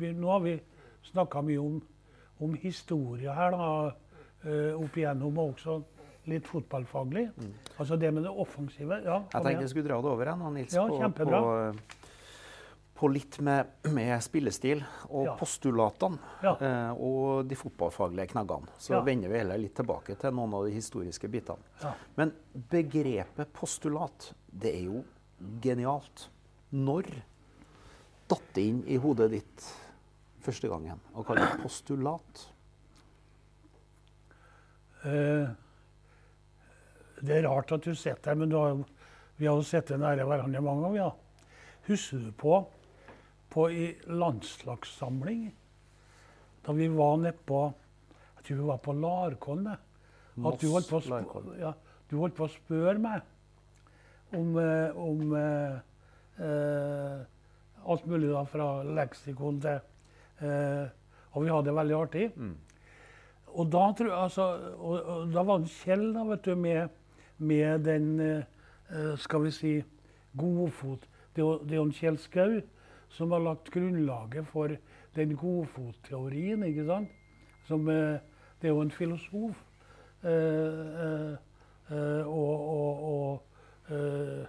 Nå 0.00 0.30
har 0.30 0.40
vi 0.40 0.60
snakka 1.12 1.42
mye 1.42 1.58
om, 1.62 1.82
om 2.40 2.54
historie 2.54 3.32
her, 3.32 3.50
da, 3.50 3.68
eh, 4.44 4.72
opp 4.76 4.96
igjennom, 4.96 5.38
og 5.38 5.54
også 5.54 5.82
litt 6.26 6.46
fotballfaglig. 6.50 7.28
Altså 7.78 7.96
det 7.98 8.12
med 8.14 8.24
det 8.26 8.30
offensive. 8.34 9.02
Ja, 9.04 9.20
Jeg 9.32 9.42
tenkte 9.44 9.60
jeg 9.62 9.70
skulle 9.70 9.88
dra 9.88 10.00
det 10.02 10.10
over 10.10 10.26
igjen, 10.26 10.52
Nils, 10.54 10.74
Ja, 10.74 10.86
på, 10.88 11.24
på, 11.24 11.74
på 12.96 13.10
litt 13.12 13.38
med, 13.44 13.66
med 13.92 14.22
spillestil 14.24 14.80
og 15.10 15.26
Ja. 15.26 15.34
postulatene 15.36 16.18
Ja. 16.42 16.56
eh, 16.60 16.90
og 16.98 17.46
de 17.46 17.54
fotballfaglige 17.54 18.30
knaggene. 18.32 18.66
Så 18.78 19.02
vender 19.04 19.28
vi 19.28 19.38
heller 19.38 19.58
litt 19.58 19.74
tilbake 19.76 20.16
til 20.18 20.32
noen 20.32 20.54
av 20.54 20.64
de 20.66 20.72
historiske 20.72 21.28
bitene. 21.30 21.62
Men 22.16 22.32
begrepet 22.72 23.52
postulat, 23.52 24.32
det 24.50 24.74
er 24.74 24.84
jo 24.88 25.04
genialt. 25.62 26.28
Når 26.72 27.04
datt 28.28 28.48
det 28.54 28.64
inn 28.66 28.82
i 28.88 28.96
hodet 28.96 29.30
ditt 29.30 29.72
første 30.46 30.70
gangen 30.70 31.00
og 31.14 31.26
kaller 31.26 31.52
det 31.52 31.64
postulat? 31.64 32.42
Eh, 35.06 35.46
det 37.26 37.38
er 37.38 37.48
rart 37.48 37.72
at 37.72 37.84
du 37.86 37.94
sitter 37.94 38.32
her, 38.32 38.38
men 38.38 38.50
du 38.52 38.56
har, 38.58 38.80
vi 39.36 39.48
har 39.48 39.56
jo 39.58 39.66
sittet 39.66 40.00
nære 40.00 40.26
hverandre 40.28 40.64
mange 40.64 40.86
ganger. 40.86 40.98
Ja. 41.00 41.10
Husker 41.86 42.24
du 42.24 42.32
på, 42.36 42.58
på 43.52 43.68
i 43.70 43.86
landslagssamling, 44.10 45.48
da 46.66 46.74
vi 46.74 46.88
var 46.90 47.16
nede 47.22 47.38
på 47.46 47.66
Jeg 48.36 48.44
tror 48.46 48.58
vi 48.58 48.66
var 48.68 48.82
på 48.82 48.92
Larkollen. 48.94 49.72
At 50.46 50.60
du 50.60 50.68
holdt, 50.70 50.90
på 50.90 51.00
ja, 51.58 51.72
du 52.10 52.18
holdt 52.20 52.36
på 52.36 52.44
å 52.44 52.52
spørre 52.52 52.98
meg 53.00 53.24
om, 54.36 54.50
eh, 54.60 54.98
om 55.00 55.32
eh, 55.34 55.78
eh, 56.44 57.20
alt 57.86 58.06
mulig 58.06 58.28
da, 58.30 58.42
fra 58.50 58.66
leksikon 58.84 59.62
til 59.64 59.80
eh, 60.40 60.86
Og 61.36 61.44
vi 61.44 61.50
hadde 61.52 61.66
det 61.68 61.74
veldig 61.76 61.96
artig. 61.96 62.30
Og 63.56 63.70
da, 63.72 63.92
tror 63.96 64.08
jeg, 64.08 64.18
altså, 64.18 64.46
og, 64.78 65.02
og 65.04 65.32
da 65.32 65.42
var 65.42 65.58
det 65.58 65.70
Kjell 65.70 66.12
da, 66.14 66.22
vet 66.28 66.44
du, 66.44 66.54
med, 66.56 66.88
med 67.38 67.84
den 67.84 68.20
eh, 68.20 68.42
eh, 68.90 69.16
Skal 69.16 69.42
vi 69.44 69.50
si 69.50 69.74
godfot. 70.36 71.06
Det 71.36 71.42
er 71.44 71.76
jo- 71.76 71.90
Kjell 71.92 72.18
Skau 72.18 72.60
som 73.08 73.30
har 73.32 73.40
lagt 73.40 73.70
grunnlaget 73.70 74.46
for 74.46 74.68
den 75.14 75.36
godfotteorien. 75.36 76.62
ikke 76.64 76.86
sant? 76.86 77.08
Som, 77.66 77.88
eh, 77.88 78.18
det 78.60 78.68
er 78.68 78.74
jo 78.74 78.80
en 78.80 78.90
filosof. 78.90 79.56
eh, 80.24 81.32
eh, 81.90 82.26
og 82.26 82.60
og, 82.68 83.04
og 83.04 83.42
eh, 83.94 84.46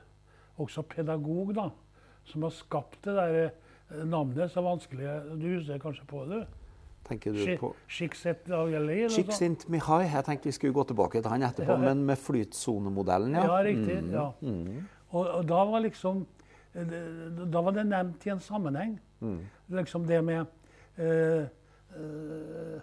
også 0.58 0.82
pedagog, 0.82 1.54
da. 1.56 1.70
Som 2.26 2.44
har 2.44 2.50
skapt 2.50 3.04
det 3.06 3.14
der 3.16 3.44
eh, 3.46 3.50
navnet 3.90 4.52
så 4.52 4.62
vanskelig 4.62 5.08
Du 5.42 5.48
husker 5.56 5.80
kanskje 5.80 6.06
på 6.08 6.26
det? 6.28 6.46
Tenker 7.08 7.32
du 7.32 7.40
på 7.58 7.70
noe 7.72 7.74
sånt? 7.88 9.14
Csikszentmihalyi. 9.16 10.10
Jeg 10.12 10.26
tenkte 10.28 10.50
vi 10.50 10.52
skulle 10.52 10.74
gå 10.76 10.84
tilbake 10.90 11.22
til 11.22 11.32
han 11.32 11.42
etterpå, 11.48 11.72
Ja. 11.72 11.78
men 11.78 12.02
med 12.06 12.18
flytsonemodellen, 12.20 13.32
ja. 13.36 13.46
Ja, 13.46 13.62
riktig. 13.64 14.02
Mm, 14.04 14.12
ja. 14.12 14.32
Og, 15.12 15.28
og 15.38 15.46
da 15.48 15.62
var 15.66 15.80
liksom 15.80 16.26
eh, 16.76 16.86
Da 17.54 17.62
var 17.62 17.72
det 17.72 17.86
nevnt 17.88 18.26
i 18.28 18.30
en 18.30 18.40
sammenheng. 18.40 19.00
mm. 19.22 19.40
Liksom 19.70 20.06
det 20.08 20.24
med 20.24 20.46
eh, 20.98 21.46
eh, 21.96 22.82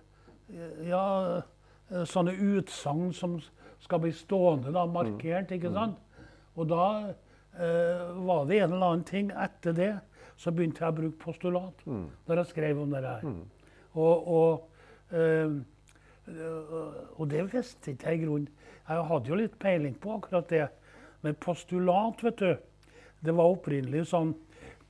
Ja, 0.89 1.43
eh, 1.91 2.05
sånne 2.05 2.33
utsagn 2.33 3.13
som 3.13 3.39
skal 3.81 4.01
bli 4.01 4.13
stående, 4.13 4.73
da, 4.73 4.87
markert, 4.87 5.51
ikke 5.53 5.71
sant? 5.73 5.99
Og 6.57 6.69
da 6.71 7.13
eh, 7.59 8.13
var 8.25 8.47
det 8.49 8.63
en 8.63 8.73
eller 8.73 8.87
annen 8.87 9.05
ting 9.05 9.31
etter 9.31 9.73
det, 9.77 9.93
så 10.37 10.51
begynte 10.51 10.83
jeg 10.85 10.93
å 10.93 10.97
bruke 10.97 11.21
postulat. 11.23 11.85
Når 12.27 12.37
jeg 12.37 12.47
skrev 12.51 12.81
om 12.83 12.91
det 12.91 13.03
her. 13.05 13.25
Og, 13.95 14.29
og, 14.29 14.69
eh, 15.15 15.55
eh, 16.29 17.19
og 17.19 17.29
det 17.31 17.45
visste 17.53 17.93
ikke 17.93 18.11
jeg 18.11 18.21
i 18.21 18.25
grunnen. 18.25 18.49
Jeg 18.89 19.07
hadde 19.09 19.29
jo 19.31 19.35
litt 19.39 19.59
peiling 19.59 19.95
på 19.95 20.17
akkurat 20.19 20.49
det. 20.51 20.69
Men 21.23 21.35
postulat, 21.41 22.23
vet 22.23 22.39
du, 22.43 22.57
det 23.25 23.33
var 23.35 23.55
opprinnelig 23.55 24.09
sånn 24.11 24.35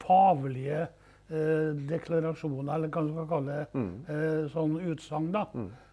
pavelige 0.02 0.88
øh, 1.30 1.76
deklarasjoner, 1.88 2.74
eller 2.74 2.88
hva 2.88 3.02
man 3.04 3.12
skal 3.14 3.28
kalle 3.30 3.58
det, 3.60 3.84
eh, 4.10 4.40
sånn 4.50 4.74
utsagn, 4.82 5.30
da. 5.32 5.44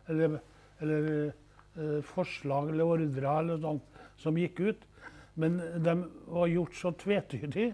Eller, 0.09 0.39
eller 0.81 1.11
eh, 1.77 1.99
forslag 2.01 2.71
eller 2.73 2.95
ordrer 2.95 3.27
eller 3.39 3.61
sånn 3.61 3.81
som 4.17 4.37
gikk 4.37 4.59
ut. 4.59 4.87
Men 5.35 5.59
de 5.83 5.93
var 6.27 6.47
gjort 6.51 6.75
så 6.75 6.91
tvetydig 6.91 7.73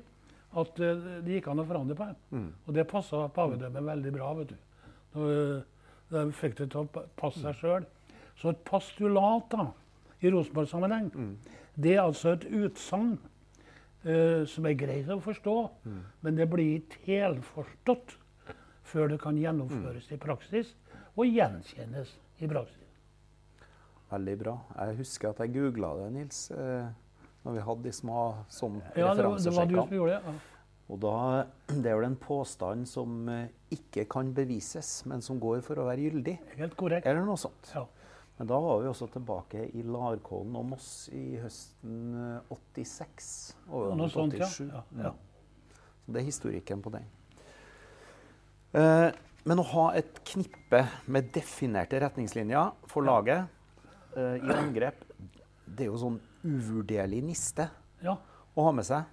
at 0.58 0.80
eh, 0.84 1.08
det 1.26 1.38
gikk 1.38 1.50
an 1.52 1.64
å 1.64 1.68
forandre 1.68 1.98
på 1.98 2.10
dem. 2.10 2.22
Og 2.66 2.76
det 2.76 2.88
passa 2.90 3.28
pavedømmet 3.34 3.86
veldig 3.92 4.14
bra. 4.16 4.34
vet 4.40 4.54
du. 4.54 4.58
Eh, 5.18 5.58
de 6.14 6.26
fikk 6.32 6.58
det 6.62 6.70
til 6.72 6.86
å 6.86 7.06
passe 7.20 7.42
seg 7.44 7.58
sjøl. 7.60 7.88
Så 8.38 8.52
et 8.54 8.62
pastulat 8.68 9.50
da, 9.52 9.72
i 10.22 10.32
Rosenborg-sammenheng, 10.34 11.10
det 11.76 11.96
er 11.96 12.04
altså 12.06 12.36
et 12.36 12.46
utsagn 12.46 13.18
uh, 14.06 14.46
som 14.50 14.66
er 14.70 14.78
greit 14.78 15.10
å 15.10 15.18
forstå, 15.22 15.56
men 16.22 16.38
det 16.38 16.46
blir 16.50 16.78
ikke 16.78 17.02
helforstått 17.08 18.16
før 18.88 19.12
det 19.12 19.20
kan 19.22 19.38
gjennomføres 19.42 20.08
i 20.14 20.20
praksis 20.22 20.76
og 21.18 21.26
gjenkjennes 21.26 22.14
i 22.40 22.50
praksis. 22.50 22.86
Veldig 24.12 24.38
bra. 24.40 24.56
Jeg 24.78 25.00
husker 25.02 25.34
at 25.34 25.42
jeg 25.44 25.58
googla 25.58 25.92
det, 26.00 26.12
Nils, 26.16 26.46
når 27.48 27.56
vi 27.56 27.64
hadde 27.64 27.88
de 27.88 27.96
små 27.96 28.22
sånn 28.52 28.82
Ja, 28.92 29.14
som 29.16 29.22
referansesjekkene. 29.24 30.38
Og 30.88 31.00
da, 31.04 31.14
det 31.68 31.92
er 31.92 31.98
vel 32.00 32.08
en 32.08 32.20
påstand 32.20 32.88
som 32.88 33.28
eh, 33.32 33.50
ikke 33.76 34.06
kan 34.12 34.30
bevises, 34.36 35.02
men 35.08 35.24
som 35.24 35.40
går 35.40 35.60
for 35.66 35.80
å 35.80 35.88
være 35.90 36.06
gyldig. 36.08 36.38
Helt 36.60 36.76
korrekt. 36.80 37.08
Eller 37.08 37.28
noe 37.28 37.40
sånt. 37.40 37.72
Ja. 37.76 37.84
Men 38.38 38.50
da 38.52 38.60
var 38.62 38.84
vi 38.84 38.90
også 38.92 39.08
tilbake 39.12 39.66
i 39.76 39.84
Larkollen 39.84 40.56
og 40.60 40.68
Moss 40.72 40.90
i 41.16 41.40
høsten 41.42 42.16
eh, 42.22 42.56
86. 42.56 43.32
Og 43.72 43.96
Noe 44.00 44.12
sånt, 44.14 44.38
ja. 44.40 44.48
87. 44.48 44.68
ja, 44.70 44.84
ja. 45.10 45.14
Så 46.06 46.16
det 46.16 46.22
er 46.22 46.28
historikken 46.30 46.84
på 46.86 46.94
den. 46.96 47.08
Eh, 48.80 49.10
men 49.48 49.64
å 49.64 49.68
ha 49.74 49.90
et 50.00 50.24
knippe 50.28 50.86
med 51.12 51.34
definerte 51.36 52.00
retningslinjer 52.04 52.76
for 52.92 53.08
laget 53.08 53.48
eh, 54.16 54.40
i 54.40 54.56
angrep, 54.56 55.04
det 55.68 55.88
er 55.88 55.92
jo 55.92 56.00
sånn 56.00 56.20
uvurderlig 56.44 57.22
niste 57.26 57.70
ja. 58.04 58.18
å 58.18 58.68
ha 58.68 58.74
med 58.76 58.88
seg. 58.88 59.08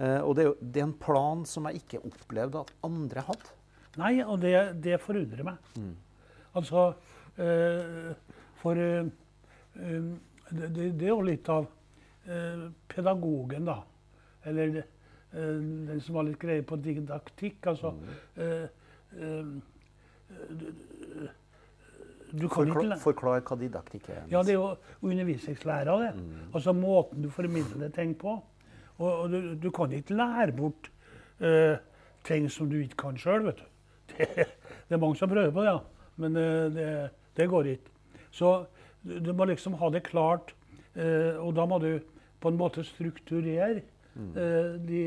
Eh, 0.00 0.20
og 0.20 0.36
det 0.36 0.44
er, 0.44 0.50
jo, 0.50 0.56
det 0.60 0.82
er 0.82 0.88
en 0.88 0.98
plan 1.06 1.42
som 1.48 1.68
jeg 1.68 1.82
ikke 1.82 2.02
opplevde 2.08 2.64
at 2.64 2.72
andre 2.86 3.24
hadde. 3.28 3.56
Nei, 4.00 4.14
og 4.22 4.38
det, 4.42 4.54
det 4.84 5.00
forundrer 5.02 5.46
meg. 5.46 5.72
Altså 6.58 6.86
eh, 7.38 8.12
For 8.60 8.78
eh, 8.78 9.10
eh, 9.80 10.08
det, 10.50 10.70
det, 10.74 11.04
er 11.06 11.12
jo 11.12 11.20
litt 11.26 11.48
av 11.52 11.68
pedagogen, 12.90 13.64
da. 13.66 13.78
Eller 14.46 14.82
den 15.30 16.00
som 16.02 16.18
har 16.18 16.26
litt 16.26 16.40
greie 16.42 16.62
på 16.66 16.76
didaktikk. 16.82 17.66
Altså 17.70 17.94
eh, 18.38 18.66
kan 22.52 22.70
Forklar, 23.00 23.42
hva 23.46 23.56
didaktikk 23.58 24.08
er. 24.12 24.22
Ja, 24.30 24.42
det 24.46 24.54
er 24.54 24.58
jo 24.58 24.74
undervisningslæra, 25.02 25.96
det. 26.04 26.10
Altså 26.54 26.74
måten 26.76 27.22
du 27.22 27.30
formidler 27.30 27.90
ting 27.94 28.14
på. 28.18 28.36
Og, 28.98 29.10
og 29.10 29.30
du, 29.32 29.54
du 29.56 29.70
kan 29.74 29.92
ikke 29.96 30.14
lære 30.14 30.52
bort 30.56 30.90
uh, 31.40 31.76
ting 32.24 32.50
som 32.52 32.70
du 32.70 32.78
ikke 32.82 32.98
kan 33.06 33.18
sjøl. 33.18 33.52
Det, 34.10 34.26
det 34.34 34.96
er 34.96 34.98
mange 34.98 35.14
som 35.16 35.30
prøver 35.30 35.52
på 35.54 35.62
det, 35.62 35.70
ja. 35.70 35.78
men 36.18 36.36
uh, 36.36 36.66
det, 36.74 36.86
det 37.38 37.44
går 37.48 37.68
ikke. 37.70 37.92
Så 38.34 38.64
du, 39.06 39.20
du 39.22 39.30
må 39.32 39.46
liksom 39.46 39.78
ha 39.78 39.90
det 39.94 40.02
klart, 40.08 40.54
Uh, 40.90 41.38
og 41.38 41.52
da 41.54 41.62
må 41.70 41.78
du 41.78 42.00
på 42.40 42.50
en 42.50 42.56
måte 42.58 42.82
strukturere 42.84 43.82
eh, 44.16 44.70
de 44.88 45.02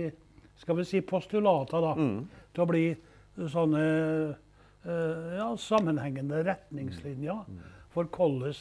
skal 0.62 0.78
vi 0.78 0.86
si 0.88 1.02
postulater 1.02 1.82
da, 1.82 1.94
til 2.54 2.64
å 2.64 2.68
bli 2.70 2.84
sånne 3.50 3.84
ja, 4.86 5.48
sammenhengende 5.58 6.42
retningslinjer 6.44 7.46
for 7.94 8.04
hvordan 8.04 8.54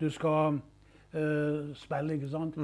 du 0.00 0.10
skal 0.10 0.60
eh, 1.12 1.74
spille, 1.76 2.14
ikke 2.14 2.30
sant? 2.30 2.56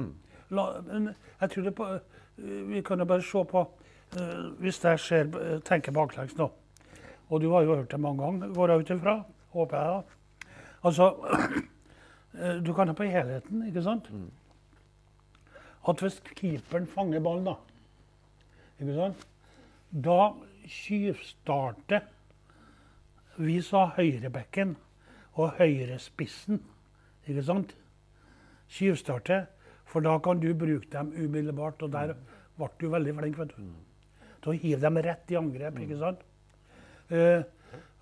La, 0.49 0.67
men 0.81 1.11
jeg 1.41 1.51
tror 1.51 1.63
det 1.63 1.75
på, 1.75 1.85
eh, 1.85 2.69
Vi 2.69 2.81
kan 2.81 2.99
jo 2.99 3.05
bare 3.05 3.21
se 3.21 3.43
på 3.43 3.63
eh, 4.17 4.45
Hvis 4.59 4.83
jeg 4.83 4.99
ser, 4.99 5.29
eh, 5.41 5.59
tenker 5.61 5.91
baklengs 5.91 6.37
nå, 6.37 6.49
og 7.29 7.41
du 7.41 7.51
har 7.51 7.61
jo 7.61 7.75
hørt 7.75 7.91
det 7.91 7.99
mange 7.99 8.23
ganger, 8.23 8.53
går 8.55 8.69
jeg 8.69 8.79
ut 8.79 8.89
ifra, 8.89 9.15
håper 9.51 9.77
jeg 9.77 9.87
da. 9.87 10.01
Altså, 10.83 11.09
eh, 12.41 12.59
du 12.65 12.73
kan 12.73 12.87
ha 12.87 12.93
på 12.93 13.03
helheten, 13.03 13.67
ikke 13.67 13.83
sant? 13.83 14.09
At 15.87 15.99
hvis 15.99 16.21
keeperen 16.35 16.87
fanger 16.87 17.19
ballen, 17.19 17.45
da, 17.45 17.55
ikke 18.79 18.95
sant? 18.95 19.27
da 19.91 20.33
tjuvstarter 20.67 22.01
vi 23.37 23.59
sa 23.61 23.85
høyrebekken 23.97 24.75
og 25.37 25.57
høyrespissen, 25.59 26.61
ikke 27.27 27.43
sant? 27.45 27.75
Skivstarte. 28.67 29.45
for 29.87 30.03
da 30.03 30.17
kan 30.19 30.39
du 30.39 30.53
bruke 30.53 30.87
dem 30.91 31.13
umiddelbart. 31.15 31.81
Og 31.81 31.91
der 31.91 32.13
ble 32.57 32.67
du 32.79 32.89
veldig 32.89 33.13
flink, 33.15 33.37
vet 33.39 33.53
du. 33.55 33.61
Da 34.43 34.51
hiver 34.51 34.61
hive 34.61 34.81
dem 34.81 34.97
rett 34.97 35.31
i 35.31 35.37
angrep, 35.39 35.79
ikke 35.79 35.99
sant? 35.99 36.25
Uh, 37.11 37.43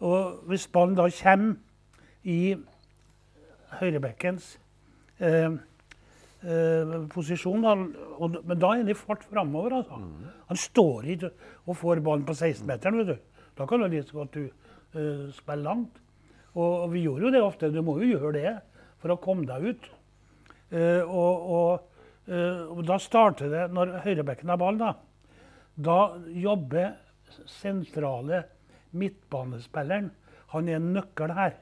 og 0.02 0.48
hvis 0.50 0.68
ballen 0.68 0.96
da 0.98 1.06
kommer 1.10 1.56
i 2.24 2.56
høyrebekkens 3.80 4.56
uh, 5.22 5.54
eh, 6.42 6.96
posisjon, 7.14 7.62
da, 7.62 7.76
og, 8.18 8.40
men 8.46 8.60
da 8.60 8.72
er 8.74 8.82
han 8.82 8.90
i 8.90 8.98
fart 8.98 9.24
framover. 9.30 9.78
Altså. 9.78 10.02
Han 10.50 10.58
står 10.58 11.12
ikke 11.14 11.32
og 11.66 11.78
får 11.78 12.02
ballen 12.02 12.26
på 12.26 12.34
16-meteren. 12.34 12.98
vet 12.98 13.14
du. 13.14 13.46
Da 13.58 13.66
kan 13.66 13.82
det 13.82 13.92
like 13.92 14.12
godt 14.12 14.34
du 14.34 14.50
spille 15.36 15.64
langt. 15.66 16.02
Og, 16.56 16.88
vi 16.94 17.04
gjorde 17.04 17.28
jo 17.28 17.34
det 17.36 17.44
ofte. 17.44 17.72
Du 17.72 17.82
må 17.84 17.98
jo 18.00 18.16
gjøre 18.16 18.34
det 18.38 18.54
for 19.02 19.14
å 19.14 19.20
komme 19.22 19.48
deg 19.50 19.74
ut. 19.74 19.90
Eh, 20.72 21.04
og, 21.04 21.50
og, 21.58 22.06
eh, 22.32 22.62
og 22.72 22.82
da 22.88 22.98
starter 23.02 23.52
det, 23.52 23.66
når 23.76 23.98
høyrebekken 24.06 24.52
har 24.54 24.62
ball, 24.62 24.80
da, 24.80 24.94
da 25.76 26.00
jobber 26.32 26.96
sentrale 27.50 28.46
midtbanespilleren. 28.96 30.10
Han 30.56 30.72
er 30.72 30.80
en 30.80 30.94
nøkkel 30.96 31.36
her. 31.36 31.60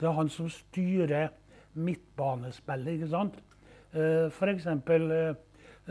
Det 0.00 0.08
er 0.08 0.16
han 0.16 0.32
som 0.32 0.48
styrer 0.52 1.28
midtbanespillet, 1.76 2.96
ikke 2.96 3.12
sant. 3.12 3.36
Eh, 3.92 4.30
eh, 4.32 5.34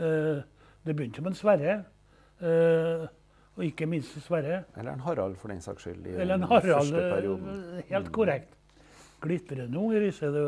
eh, 0.00 0.42
Det 0.82 0.96
begynte 0.96 1.22
med 1.22 1.30
en 1.30 1.36
Sverre. 1.36 1.84
Og 3.56 3.64
ikke 3.66 3.86
minst 3.90 4.14
Sverre. 4.24 4.62
Eller 4.78 4.92
en 4.94 5.00
Harald, 5.04 5.36
for 5.40 5.48
den 5.52 5.60
saks 5.60 5.82
skyld. 5.84 6.06
Eller 6.06 6.34
en 6.38 6.46
Harald. 6.48 6.94
eh, 6.94 7.82
Helt 7.90 8.12
korrekt. 8.14 8.54
Glitrende 9.20 9.78
ung 9.78 9.92
i 9.94 10.00
Risse, 10.00 10.30
du. 10.32 10.44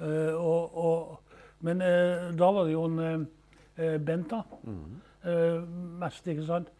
Eh, 0.00 0.34
og, 0.34 0.78
og, 0.78 1.18
men 1.66 1.82
eh, 1.82 2.30
da 2.38 2.50
var 2.54 2.64
det 2.68 2.72
jo 2.76 2.84
en 2.88 3.26
Bent, 3.78 4.32
da. 4.32 4.40
Mm. 4.66 4.96
Mest, 6.00 6.26
ikke 6.26 6.46
sant. 6.48 6.70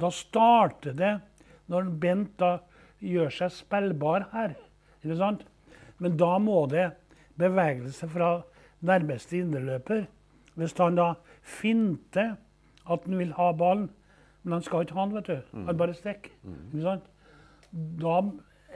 Da 0.00 0.08
starter 0.10 0.94
det 0.98 1.12
når 1.70 1.90
Bent 2.02 2.32
da 2.40 2.56
gjør 2.98 3.30
seg 3.30 3.52
spillbar 3.54 4.24
her. 4.32 4.56
ikke 5.04 5.18
sant? 5.20 5.44
Men 6.02 6.16
da 6.18 6.32
må 6.42 6.64
det 6.70 6.88
bevegelse 7.38 8.08
fra 8.10 8.32
nærmeste 8.82 9.38
indreløper. 9.38 10.06
Hvis 10.58 10.74
han 10.82 10.98
da 10.98 11.12
finter 11.42 12.34
at 12.90 13.06
han 13.06 13.18
vil 13.20 13.32
ha 13.38 13.52
ballen, 13.52 13.86
men 14.48 14.56
han 14.56 14.64
skal 14.64 14.86
ikke 14.86 14.96
ha 14.96 15.04
den, 15.04 15.14
vet 15.18 15.28
du. 15.28 15.58
Han 15.68 15.76
bare 15.78 15.94
stikker. 15.94 16.32
Ikke 16.72 16.82
sant? 16.86 17.08
Da, 18.00 18.14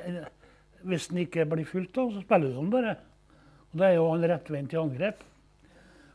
eh, 0.04 0.24
hvis 0.84 1.08
den 1.08 1.22
ikke 1.24 1.46
blir 1.48 1.64
fulgt, 1.64 1.94
da, 1.96 2.04
så 2.12 2.20
spiller 2.20 2.52
du 2.52 2.58
den 2.60 2.70
bare. 2.70 2.96
Og 3.72 3.78
Da 3.80 3.88
er 3.88 3.94
jo 3.96 4.10
han 4.10 4.26
rettvendt 4.28 4.74
i 4.74 4.76
angrep. 4.76 5.22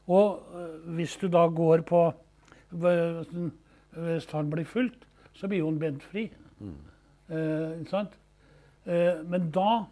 Og 0.07 0.43
øh, 0.55 0.93
hvis 0.95 1.17
du 1.17 1.27
da 1.27 1.47
går 1.47 1.81
på 1.81 2.13
Hvis 2.69 4.27
han 4.31 4.49
blir 4.51 4.65
fulgt, 4.65 5.07
så 5.33 5.47
blir 5.47 5.59
jo 5.59 5.69
han 5.71 5.79
bent 5.79 6.03
fri. 6.03 6.27
Eh, 7.29 7.79
ikke 7.79 7.89
sant? 7.89 8.17
Eh, 8.85 9.23
men 9.25 9.49
da 9.51 9.85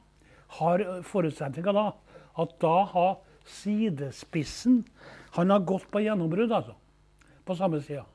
har 0.59 0.83
forutsetninga 1.03 1.73
da 1.73 1.85
at 2.38 2.56
da 2.62 2.83
har 2.91 3.15
sidespissen 3.45 4.85
Han 5.35 5.50
har 5.50 5.59
gått 5.67 5.89
på 5.91 6.00
gjennombrudd, 6.00 6.51
altså. 6.51 6.73
På 7.45 7.56
samme 7.56 7.81
sida. 7.81 8.06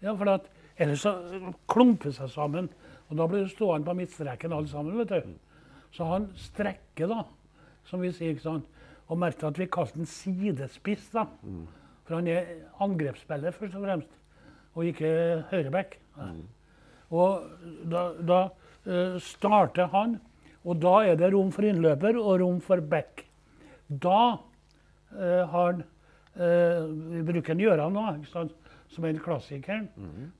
Ja, 0.00 0.14
for 0.16 0.30
at, 0.32 0.48
ellers 0.80 1.04
så 1.04 1.14
klumper 1.70 2.14
seg 2.16 2.30
sammen. 2.32 2.70
Og 3.10 3.18
da 3.18 3.26
blir 3.28 3.44
du 3.44 3.52
stående 3.52 3.88
på 3.88 3.96
midtstreken 3.98 4.54
alle 4.54 4.70
sammen. 4.70 4.96
vet 4.98 5.08
du. 5.12 5.34
Så 5.92 6.06
han 6.06 6.28
strekker, 6.38 7.10
da, 7.10 7.24
som 7.84 8.00
vi 8.00 8.12
sier. 8.14 8.34
ikke 8.34 8.46
sant? 8.46 8.68
Og 9.10 9.18
merk 9.18 9.42
at 9.42 9.58
vi 9.58 9.66
kaller 9.66 9.98
den 9.98 10.06
sidespiss. 10.06 11.10
da. 11.12 11.26
For 12.06 12.18
han 12.18 12.30
er 12.30 12.46
angrepsspiller, 12.80 13.54
først 13.54 13.76
og 13.76 13.84
fremst. 13.84 14.16
Og 14.74 14.86
ikke 14.86 15.44
høyreback. 15.50 15.98
Og 17.10 17.42
da, 17.90 18.04
da 18.22 18.40
uh, 18.86 19.16
starter 19.18 19.90
han, 19.90 20.20
og 20.62 20.78
da 20.78 21.00
er 21.08 21.16
det 21.18 21.32
rom 21.34 21.50
for 21.50 21.66
innløper 21.66 22.18
og 22.20 22.40
rom 22.42 22.60
for 22.62 22.80
back. 22.80 23.24
Da 23.88 24.38
uh, 24.38 25.42
har 25.50 25.72
han 25.72 25.82
uh, 26.38 26.86
Vi 27.10 27.22
bruker 27.26 27.58
Gjøran 27.58 27.96
nå, 27.96 28.04
ikke 28.20 28.30
sant? 28.30 28.54
Som 28.90 29.06
er 29.06 29.20
klassikeren. 29.22 29.88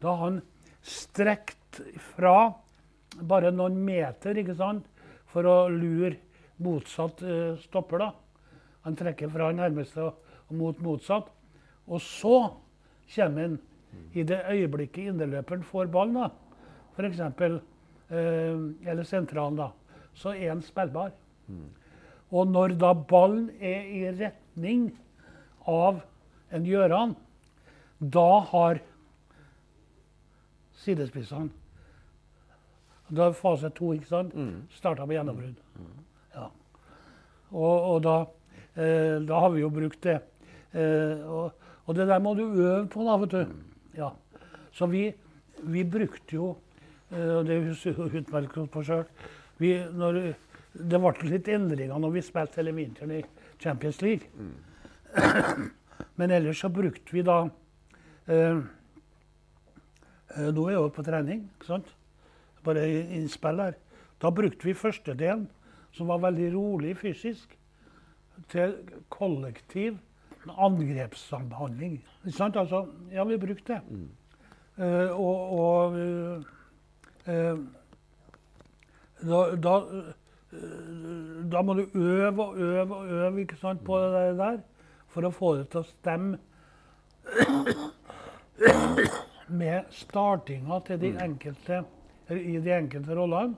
Da 0.00 0.14
har 0.14 0.24
han 0.24 0.40
strekt 0.82 1.80
fra 2.14 2.54
bare 3.20 3.50
noen 3.54 3.78
meter 3.84 4.38
ikke 4.38 4.56
sant? 4.58 4.86
for 5.30 5.46
å 5.46 5.68
lure 5.70 6.16
motsatt 6.58 7.22
eh, 7.22 7.56
stopper. 7.62 8.02
da. 8.02 8.10
Han 8.86 8.96
trekker 8.98 9.30
fra 9.30 9.50
nærmeste 9.54 10.02
og, 10.02 10.16
mot 10.50 10.78
motsatt. 10.82 11.28
Og 11.86 12.02
så 12.02 12.36
kommer 13.14 13.46
han 13.46 13.58
i 14.14 14.24
det 14.26 14.40
øyeblikket 14.50 15.10
innerløperen 15.10 15.62
får 15.66 15.90
ballen, 15.90 16.18
da, 16.18 16.28
f.eks., 16.94 17.20
eh, 18.10 18.58
eller 18.90 19.06
sentralen, 19.06 19.58
da, 19.58 19.70
så 20.14 20.34
er 20.34 20.52
han 20.52 20.62
spillbar. 20.62 21.14
Og 22.30 22.46
når 22.46 22.76
da 22.78 22.92
ballen 22.94 23.48
er 23.58 23.88
i 23.90 24.04
retning 24.14 24.90
av 25.66 26.02
en 26.54 26.66
Gjøran, 26.66 27.16
da 28.00 28.40
har 28.48 28.80
sidespissene 30.80 31.50
Da 33.10 33.26
er 33.26 33.34
fase 33.34 33.68
to, 33.74 33.92
ikke 33.92 34.06
sant? 34.06 34.34
Starta 34.70 35.04
med 35.04 35.18
gjennombrudd. 35.18 35.56
Ja. 36.34 36.44
Og, 37.50 37.88
og 37.90 37.96
da, 38.04 38.14
eh, 38.78 39.16
da 39.26 39.40
har 39.42 39.50
vi 39.50 39.64
jo 39.64 39.70
brukt 39.74 39.98
det. 40.06 40.20
Eh, 40.70 41.18
og, 41.26 41.50
og 41.86 41.96
det 41.98 42.06
der 42.06 42.22
må 42.22 42.36
du 42.38 42.44
øve 42.46 42.86
på, 42.86 43.02
da, 43.02 43.16
vet 43.18 43.34
du. 43.34 43.56
Ja. 43.98 44.12
Så 44.72 44.86
vi, 44.86 45.08
vi 45.66 45.82
brukte 45.82 46.36
jo 46.36 46.52
eh, 47.10 47.36
og 47.40 47.46
Det 47.46 47.58
husker 47.66 47.98
jeg 47.98 48.22
utmerket 48.22 48.70
på 48.70 48.84
sjøl. 48.86 49.04
Det 49.58 51.00
ble 51.02 51.14
litt 51.26 51.50
endringer 51.50 51.98
når 51.98 52.14
vi 52.14 52.22
spilte 52.22 52.62
hele 52.62 52.76
vinteren 52.78 53.18
i 53.18 53.24
Champions 53.58 53.98
League. 54.06 54.30
Men 56.18 56.30
ellers 56.30 56.62
så 56.62 56.70
brukte 56.70 57.10
vi 57.10 57.26
da 57.26 57.42
eh, 58.30 58.60
eh, 60.36 60.50
Nå 60.54 60.66
er 60.66 60.74
jeg 60.74 60.80
jo 60.80 60.92
på 60.94 61.06
trening, 61.06 61.46
ikke 61.56 61.70
sant? 61.72 61.94
Bare 62.64 62.84
innspill 62.88 63.62
her. 63.62 63.78
Da 64.20 64.30
brukte 64.34 64.68
vi 64.68 64.76
førstedelen, 64.76 65.48
som 65.96 66.10
var 66.12 66.22
veldig 66.22 66.52
rolig 66.54 66.94
fysisk, 67.00 67.56
til 68.48 68.76
kollektiv 69.12 69.98
angrepssamhandling. 70.48 71.98
Ikke 72.24 72.36
sant? 72.36 72.56
Altså, 72.56 72.86
ja, 73.12 73.24
vi 73.24 73.38
brukte 73.40 73.76
det. 73.76 74.00
Eh, 74.80 75.10
og 75.12 75.52
og 75.60 75.98
eh, 75.98 76.42
eh, 77.26 77.56
da, 79.20 79.40
da, 79.56 79.74
eh, 80.52 81.50
da 81.52 81.62
må 81.62 81.74
du 81.74 81.84
øve 81.94 82.44
og 82.44 82.58
øve 82.58 82.96
og 82.96 83.08
øve 83.08 83.40
ikke 83.40 83.56
sant, 83.60 83.84
på 83.84 83.98
det 84.00 84.38
der 84.38 84.60
for 85.08 85.26
å 85.26 85.34
få 85.34 85.56
det 85.58 85.68
til 85.72 85.82
å 85.82 85.88
stemme 85.90 86.38
med 89.48 89.82
startinga 89.90 90.78
til 90.86 91.00
de 91.00 91.14
enkelte, 91.24 91.82
i 92.30 92.58
de 92.62 92.76
enkelte 92.76 93.16
rollene. 93.16 93.54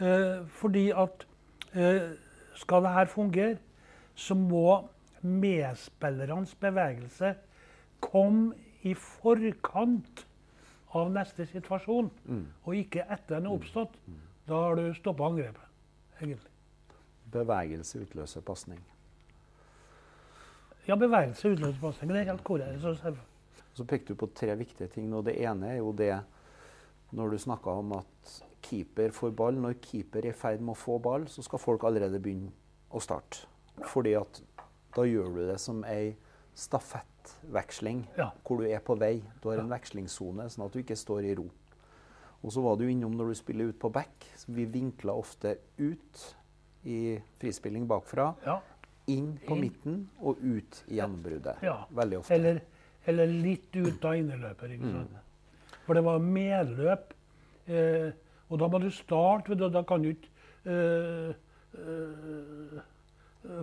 Eh, 0.00 0.46
fordi 0.48 0.90
at 0.90 1.26
eh, 1.72 2.10
skal 2.54 2.82
det 2.82 2.92
her 2.92 3.04
fungere, 3.06 3.56
så 4.14 4.34
må 4.34 4.88
medspillernes 5.22 6.54
bevegelse 6.54 7.34
komme 8.00 8.54
i 8.82 8.94
forkant 8.94 10.26
av 10.94 11.10
neste 11.12 11.46
situasjon, 11.46 12.10
og 12.64 12.76
ikke 12.76 13.04
etter 13.10 13.36
den 13.36 13.46
er 13.46 13.56
oppstått. 13.56 13.96
Da 14.48 14.54
har 14.54 14.76
du 14.78 14.94
stoppa 14.94 15.24
angrepet, 15.26 15.64
egentlig. 16.20 16.52
Bevegelse 17.32 18.00
utløser 18.00 18.40
pasning. 18.40 18.78
Ja, 20.86 20.94
bevegelse 20.94 21.50
utløser 21.50 21.80
pasning. 21.80 22.12
Det 22.12 22.20
er 22.20 22.30
helt 22.30 22.44
korrekt. 22.44 23.18
Så. 23.76 23.82
Så 23.82 23.86
pekte 23.86 24.14
du 24.14 24.20
på 24.22 24.30
tre 24.34 24.54
viktige 24.56 24.88
ting. 24.88 25.12
og 25.14 25.24
Det 25.28 25.36
ene 25.40 25.74
er 25.74 25.76
jo 25.78 25.92
det 25.92 26.14
når 27.12 27.30
du 27.30 27.36
snakka 27.38 27.70
om 27.78 27.92
at 27.92 28.42
keeper 28.62 29.10
får 29.14 29.34
ball. 29.36 29.54
Når 29.60 29.76
keeper 29.84 30.24
er 30.24 30.30
i 30.30 30.32
ferd 30.32 30.60
med 30.60 30.74
å 30.74 30.78
få 30.78 30.98
ball, 31.02 31.26
så 31.28 31.42
skal 31.44 31.58
folk 31.62 31.84
allerede 31.84 32.18
begynne 32.20 32.50
å 32.90 33.00
starte. 33.00 33.44
Fordi 33.84 34.14
at 34.18 34.40
da 34.96 35.02
gjør 35.04 35.34
du 35.36 35.46
det 35.46 35.58
som 35.60 35.84
ei 35.84 36.16
stafettveksling, 36.56 38.06
Ja. 38.16 38.30
hvor 38.44 38.58
du 38.58 38.64
er 38.64 38.80
på 38.80 38.96
vei. 38.98 39.22
Du 39.42 39.48
har 39.50 39.58
en 39.58 39.68
vekslingssone, 39.68 40.48
sånn 40.50 40.66
at 40.66 40.72
du 40.72 40.78
ikke 40.82 40.96
står 40.96 41.24
i 41.24 41.34
ro. 41.34 41.50
Og 42.42 42.50
så 42.52 42.62
var 42.62 42.76
du 42.76 42.84
innom 42.88 43.12
når 43.16 43.28
du 43.28 43.34
spiller 43.34 43.68
ut 43.68 43.78
på 43.78 43.90
back. 43.92 44.26
så 44.36 44.46
Vi 44.52 44.64
vinkla 44.66 45.12
ofte 45.12 45.58
ut 45.78 46.34
i 46.84 47.18
frispilling 47.40 47.86
bakfra, 47.86 48.34
Ja. 48.44 48.60
inn 49.08 49.38
på 49.46 49.54
Inn. 49.54 49.60
midten 49.60 50.08
og 50.22 50.36
ut 50.42 50.84
i 50.88 50.94
gjennombruddet. 50.96 51.62
Ja. 51.62 51.84
Veldig 51.92 52.18
ofte. 52.18 52.34
Eller, 52.34 52.60
eller 53.06 53.26
litt 53.30 53.76
ut 53.76 54.04
av 54.04 54.16
innerløper. 54.18 54.72
ikke 54.76 54.90
sant? 54.92 55.16
For 55.86 55.94
det 55.94 56.02
var 56.06 56.18
medløp. 56.22 57.12
Eh, 57.66 58.10
og 58.50 58.58
da 58.62 58.68
må 58.70 58.80
du 58.82 58.90
starte. 58.94 59.54
Da, 59.58 59.68
Da 59.74 59.82
kan 59.86 60.02
du 60.02 60.10
ikke 60.12 60.28
eh, 60.66 61.34
eh, 61.78 62.80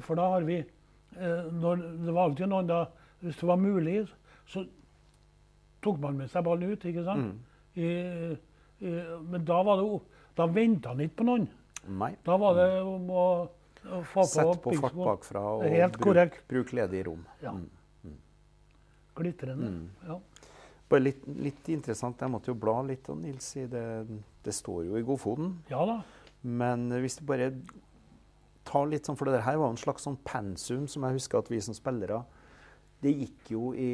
For 0.04 0.16
da 0.20 0.30
har 0.36 0.46
vi 0.48 0.58
eh, 0.60 1.52
når, 1.52 1.84
Det 2.06 2.14
var 2.16 2.24
alltid 2.30 2.48
noen 2.52 2.68
da 2.70 2.82
Hvis 3.24 3.40
det 3.40 3.48
var 3.48 3.60
mulig, 3.60 3.98
så 4.48 4.64
tok 5.84 6.00
man 6.04 6.18
med 6.20 6.32
seg 6.32 6.44
ballen 6.48 6.72
ut. 6.76 6.84
ikke 6.88 7.04
sant? 7.04 7.36
I, 7.76 7.88
i, 8.84 8.92
men 9.32 9.44
da 9.48 9.62
var 9.64 9.80
det, 9.80 9.86
da 10.38 10.46
venta 10.52 10.92
han 10.94 11.02
ikke 11.04 11.22
på 11.22 11.26
noen. 11.28 11.48
Nei. 12.00 12.12
Da 12.24 12.36
var 12.40 12.56
det 12.60 12.68
om 12.84 13.08
å, 13.12 13.24
å 13.88 14.02
få 14.12 14.24
på 14.24 14.28
Sett 14.32 14.62
på 14.64 14.76
fart 14.80 14.96
bakfra 15.00 15.42
og 15.56 15.64
bruke 15.64 15.88
bruk, 15.96 16.04
korrekt. 16.06 16.44
bruk 16.52 16.72
ledig 16.76 17.06
rom. 17.08 17.24
Ja. 17.44 17.52
Mm. 17.56 17.66
Glitrende. 19.16 19.70
Mm. 19.70 19.90
Ja. 20.08 20.20
Bare 20.90 21.02
litt, 21.06 21.24
litt 21.28 21.70
interessant, 21.74 22.20
jeg 22.22 22.30
måtte 22.34 22.52
jo 22.52 22.58
bla 22.60 22.82
litt 22.86 23.08
og 23.10 23.18
Nils 23.22 23.54
det. 23.72 23.86
Det 24.44 24.54
står 24.54 24.86
jo 24.90 24.98
i 25.00 25.06
Godfoden. 25.08 25.64
ja 25.70 25.86
da. 25.88 26.02
Men 26.44 26.90
hvis 27.00 27.16
du 27.22 27.24
bare 27.26 27.54
tar 28.68 28.88
litt 28.92 29.06
sånn, 29.08 29.16
for 29.16 29.30
det 29.32 29.44
her 29.46 29.56
var 29.60 29.70
jo 29.70 29.76
en 29.78 29.80
slags 29.80 30.04
sånn 30.04 30.18
pensum 30.28 30.88
som 30.92 31.06
jeg 31.08 31.18
husker 31.20 31.40
at 31.40 31.52
vi 31.52 31.60
som 31.64 31.76
spillere 31.76 32.24
Det 33.04 33.12
gikk 33.16 33.52
jo 33.52 33.74
i 33.76 33.88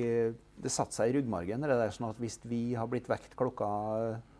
Det 0.62 0.70
satte 0.74 0.94
seg 0.94 1.10
i 1.10 1.20
ryggmargen. 1.20 1.62
Det 1.62 1.78
der 1.78 1.94
sånn 1.94 2.10
at 2.10 2.18
Hvis 2.22 2.40
vi 2.46 2.74
har 2.78 2.88
blitt 2.88 3.08
vekt 3.10 3.36
klokka 3.38 3.70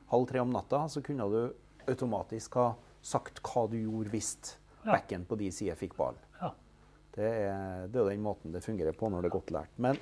halv 0.10 0.28
tre 0.28 0.40
om 0.42 0.50
natta, 0.54 0.88
så 0.90 1.02
kunne 1.06 1.26
du 1.30 1.54
automatisk 1.90 2.56
ha 2.58 2.72
sagt 3.02 3.42
hva 3.46 3.68
du 3.70 3.78
gjorde 3.78 4.10
hvis 4.14 4.56
Ja. 4.86 4.94
backen 4.94 5.26
på 5.26 5.38
de 5.38 5.52
sider 5.52 5.76
fikk 5.76 5.96
ball. 5.98 6.16
Ja. 6.42 6.52
Det 7.14 7.26
er, 7.26 7.88
det 7.88 8.00
er 8.00 8.10
den 8.10 8.24
måten 8.24 8.52
det 8.52 8.64
fungerer 8.64 8.94
på 8.96 9.10
når 9.12 9.22
det 9.22 9.30
er 9.30 9.38
godt 9.38 9.52
lært. 9.52 9.74
Men 9.78 9.98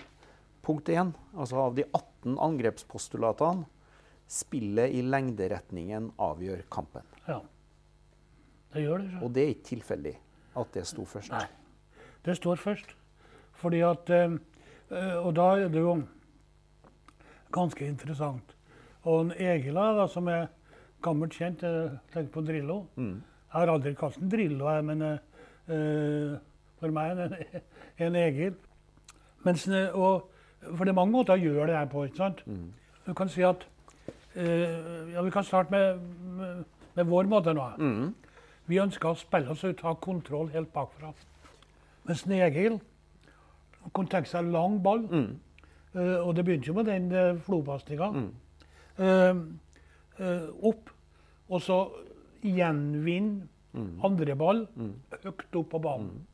punkt 0.67 0.89
1, 0.91 1.13
altså 1.37 1.63
av 1.63 1.75
de 1.77 1.85
18 1.87 2.37
angrepspostulatene 2.43 3.67
Spillet 4.27 4.91
i 4.91 4.99
lengderetningen 5.07 6.09
avgjør 6.19 6.65
kampen. 6.69 7.05
ja. 7.27 7.39
Det 8.73 8.81
gjør 8.83 8.97
det. 8.99 9.11
så. 9.11 9.19
Og 9.23 9.31
det 9.31 9.43
er 9.43 9.53
ikke 9.53 9.69
tilfeldig 9.69 10.11
at 10.59 10.73
det 10.75 10.83
sto 10.89 11.05
først. 11.07 11.31
Nei. 11.31 11.45
Det 12.25 12.35
står 12.35 12.59
først. 12.59 12.91
Fordi 13.57 13.79
at 13.87 14.09
eh, 14.09 14.35
eh, 14.91 15.15
Og 15.25 15.35
da 15.35 15.45
er 15.55 15.71
det 15.71 15.79
jo 15.79 15.95
ganske 17.55 17.87
interessant. 17.87 18.55
Og 19.07 19.21
en 19.21 19.31
Egil 19.31 19.79
da, 19.79 20.07
som 20.11 20.27
er 20.27 20.47
gammelt 21.03 21.35
kjent, 21.37 21.63
jeg 21.63 21.99
tenker 22.13 22.31
på 22.33 22.43
Drillo. 22.45 22.81
Mm. 22.95 23.21
Jeg 23.23 23.53
har 23.53 23.71
aldri 23.71 23.93
kalt 23.95 24.19
den 24.19 24.31
Drillo, 24.31 24.67
jeg, 24.69 24.85
men 24.85 25.01
eh, 25.01 25.19
eh, 25.71 26.33
for 26.79 26.93
meg 26.93 27.13
er 27.13 27.31
det 27.31 27.61
en, 28.05 28.17
Egil. 28.19 28.57
Mens, 29.45 29.67
eh, 29.67 29.95
og, 29.95 30.27
for 30.61 30.83
det 30.85 30.91
er 30.91 30.97
mange 30.99 31.11
måter 31.11 31.33
å 31.33 31.41
gjøre 31.41 31.67
det 31.67 31.77
her 31.77 31.89
på. 31.91 32.05
ikke 32.05 32.17
sant? 32.17 32.43
Mm. 32.45 32.73
Du 33.05 33.13
kan 33.13 33.29
si 33.29 33.41
at 33.45 33.65
eh, 34.35 35.13
Ja, 35.13 35.21
vi 35.21 35.31
kan 35.31 35.43
starte 35.43 35.71
med, 35.71 35.99
med, 36.37 36.63
med 36.95 37.05
vår 37.05 37.29
måte 37.31 37.53
nå. 37.53 37.67
Mm. 37.77 38.13
Vi 38.67 38.79
ønsker 38.83 39.09
å 39.09 39.15
spille 39.19 39.49
oss 39.53 39.63
ut, 39.63 39.81
ha 39.81 39.93
kontroll 39.93 40.49
helt 40.51 40.73
bakfra. 40.73 41.13
Mens 42.07 42.25
Egil 42.27 42.79
kunne 43.93 44.09
tenke 44.11 44.29
seg 44.29 44.49
lang 44.51 44.81
ball. 44.83 45.05
Mm. 45.07 45.39
eh, 45.95 46.17
og 46.27 46.35
det 46.35 46.45
begynte 46.45 46.67
jo 46.67 46.73
med 46.73 46.85
den 46.85 47.11
uh, 47.11 47.39
flopasninga. 47.45 48.09
Mm. 48.11 48.31
Eh, 48.97 49.35
eh, 50.19 50.49
opp, 50.67 50.89
og 51.49 51.61
så 51.61 51.83
gjenvinne 52.43 53.47
Mm. 53.77 53.99
andre 54.03 54.35
ball 54.35 54.67
Mm. 54.75 54.93
høyt 55.23 55.55
opp 55.55 55.69
på 55.69 55.79
banen. 55.79 56.25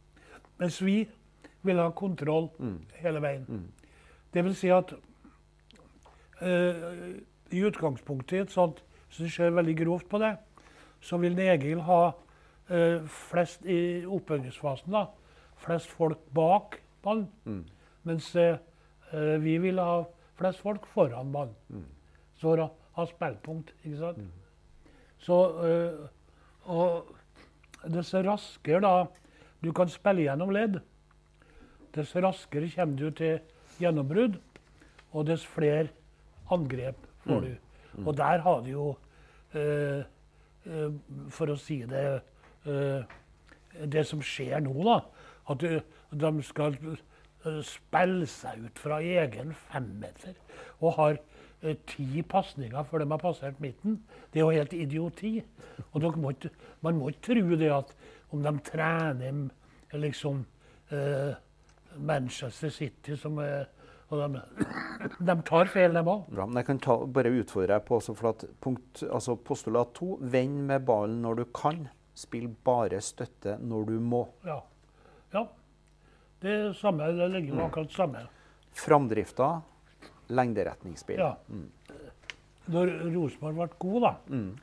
Mens 0.60 0.78
vi 0.82 1.08
vil 1.64 1.76
ha 1.76 1.90
kontroll 1.92 2.50
hele 3.02 3.20
veien. 3.20 3.46
Mm. 4.34 4.38
Det 4.38 4.44
vil 4.44 4.56
si 4.58 4.72
at 4.74 4.94
uh, 6.42 7.18
i 7.54 7.64
utgangspunktet, 7.64 8.38
i 8.38 8.42
et 8.42 8.52
sånt, 8.52 8.84
hvis 9.08 9.18
du 9.18 9.30
ser 9.30 9.54
veldig 9.54 9.78
grovt 9.86 10.10
på 10.10 10.18
det, 10.24 10.36
så 11.04 11.18
vil 11.22 11.40
Egil 11.40 11.84
ha 11.86 12.02
uh, 12.10 13.06
flest 13.30 13.66
i 13.70 14.06
oppbyggingsfasen 14.06 14.96
da, 14.96 15.06
flest 15.64 15.92
folk 15.94 16.20
bak 16.34 16.80
ballen. 17.04 17.30
Mm. 17.46 17.64
Mens 18.04 18.36
eh, 18.36 18.58
vi 19.40 19.58
vil 19.64 19.80
ha 19.80 20.04
flest 20.36 20.64
folk 20.64 20.86
foran 20.92 21.32
ballen. 21.32 21.56
Mm. 21.70 21.86
Så 22.40 22.56
å 22.60 22.70
ha 22.98 23.06
spillpunkt, 23.08 23.72
ikke 23.84 24.00
sant? 24.00 24.24
Så, 25.24 25.38
eh, 25.64 26.02
og 26.72 27.14
dess 27.94 28.14
raskere 28.14 28.82
da 28.84 28.94
du 29.64 29.72
kan 29.76 29.92
spille 29.92 30.26
gjennom 30.26 30.52
ledd, 30.52 30.82
dess 31.96 32.12
raskere 32.16 32.72
kommer 32.74 33.00
du 33.00 33.10
til 33.16 33.40
gjennombrudd, 33.80 34.38
og 35.14 35.26
dess 35.30 35.46
flere 35.46 35.90
angrep 36.52 36.98
får 37.26 37.42
Mm. 37.42 37.44
du. 37.48 38.04
Og 38.08 38.18
der 38.18 38.40
har 38.42 38.62
du 38.62 38.70
jo, 38.70 38.98
eh, 39.54 40.04
eh, 40.66 40.90
for 41.30 41.48
å 41.48 41.58
si 41.58 41.84
det, 41.86 42.22
eh, 42.66 43.04
det 43.86 44.06
som 44.08 44.20
skjer 44.22 44.60
nå, 44.62 44.74
da. 44.84 45.00
At 45.50 45.60
du, 45.60 45.82
de 46.12 46.42
skal 46.44 46.74
eh, 47.46 47.62
spille 47.62 48.26
seg 48.28 48.66
ut 48.66 48.80
fra 48.80 49.00
egen 49.00 49.54
femmeter 49.54 50.34
og 50.82 50.94
har 50.96 51.18
eh, 51.64 51.76
ti 51.86 52.22
pasninger 52.24 52.84
før 52.84 53.00
de 53.04 53.10
har 53.12 53.20
passert 53.20 53.60
midten. 53.60 54.02
Det 54.32 54.40
er 54.40 54.46
jo 54.46 54.50
helt 54.50 54.74
idioti. 54.74 55.44
Og 55.94 56.02
må 56.18 56.32
ikke, 56.32 56.50
man 56.82 56.98
må 56.98 57.10
ikke 57.10 57.34
tro 57.34 57.56
det 57.56 57.72
at 57.72 57.94
om 58.32 58.42
de 58.44 58.54
trener 58.64 59.50
liksom 59.94 60.46
eh, 60.92 61.36
Manchester 61.98 62.70
City 62.70 63.16
som 63.20 63.38
er 63.40 63.66
og 64.14 64.20
de, 64.34 64.42
de 65.26 65.34
tar 65.48 65.66
feil, 65.72 65.94
dem 65.96 66.06
òg. 66.12 66.28
Bra, 66.30 66.46
men 66.46 66.60
jeg 66.60 66.66
kan 66.68 66.80
ta, 66.84 66.98
bare 67.10 67.32
utfordre 67.34 67.74
deg 67.80 67.86
på 67.88 67.98
for 68.04 68.30
at 68.30 68.44
punkt, 68.62 69.02
altså 69.10 69.34
postulat 69.42 69.94
to. 69.98 70.18
Vend 70.22 70.68
med 70.70 70.84
ballen 70.86 71.22
når 71.24 71.36
du 71.40 71.46
kan. 71.56 71.88
Spill 72.14 72.46
bare 72.68 73.00
støtte 73.02 73.56
når 73.58 73.88
du 73.88 73.96
må. 74.00 74.28
Ja. 74.46 74.60
ja. 75.34 75.48
Det 76.44 76.52
er 76.52 76.74
samme, 76.78 77.08
det 77.18 77.30
ligger 77.34 77.56
jo 77.56 77.66
akkurat 77.66 77.92
samme. 77.96 78.22
Framdrifta, 78.78 79.48
lengderetningsspill. 80.30 81.18
Ja. 81.24 81.34
Når 82.70 82.94
Rosenborg 83.16 83.58
ble 83.58 83.68
god, 83.80 84.02
da, 84.06 84.14
Mm. 84.30 84.58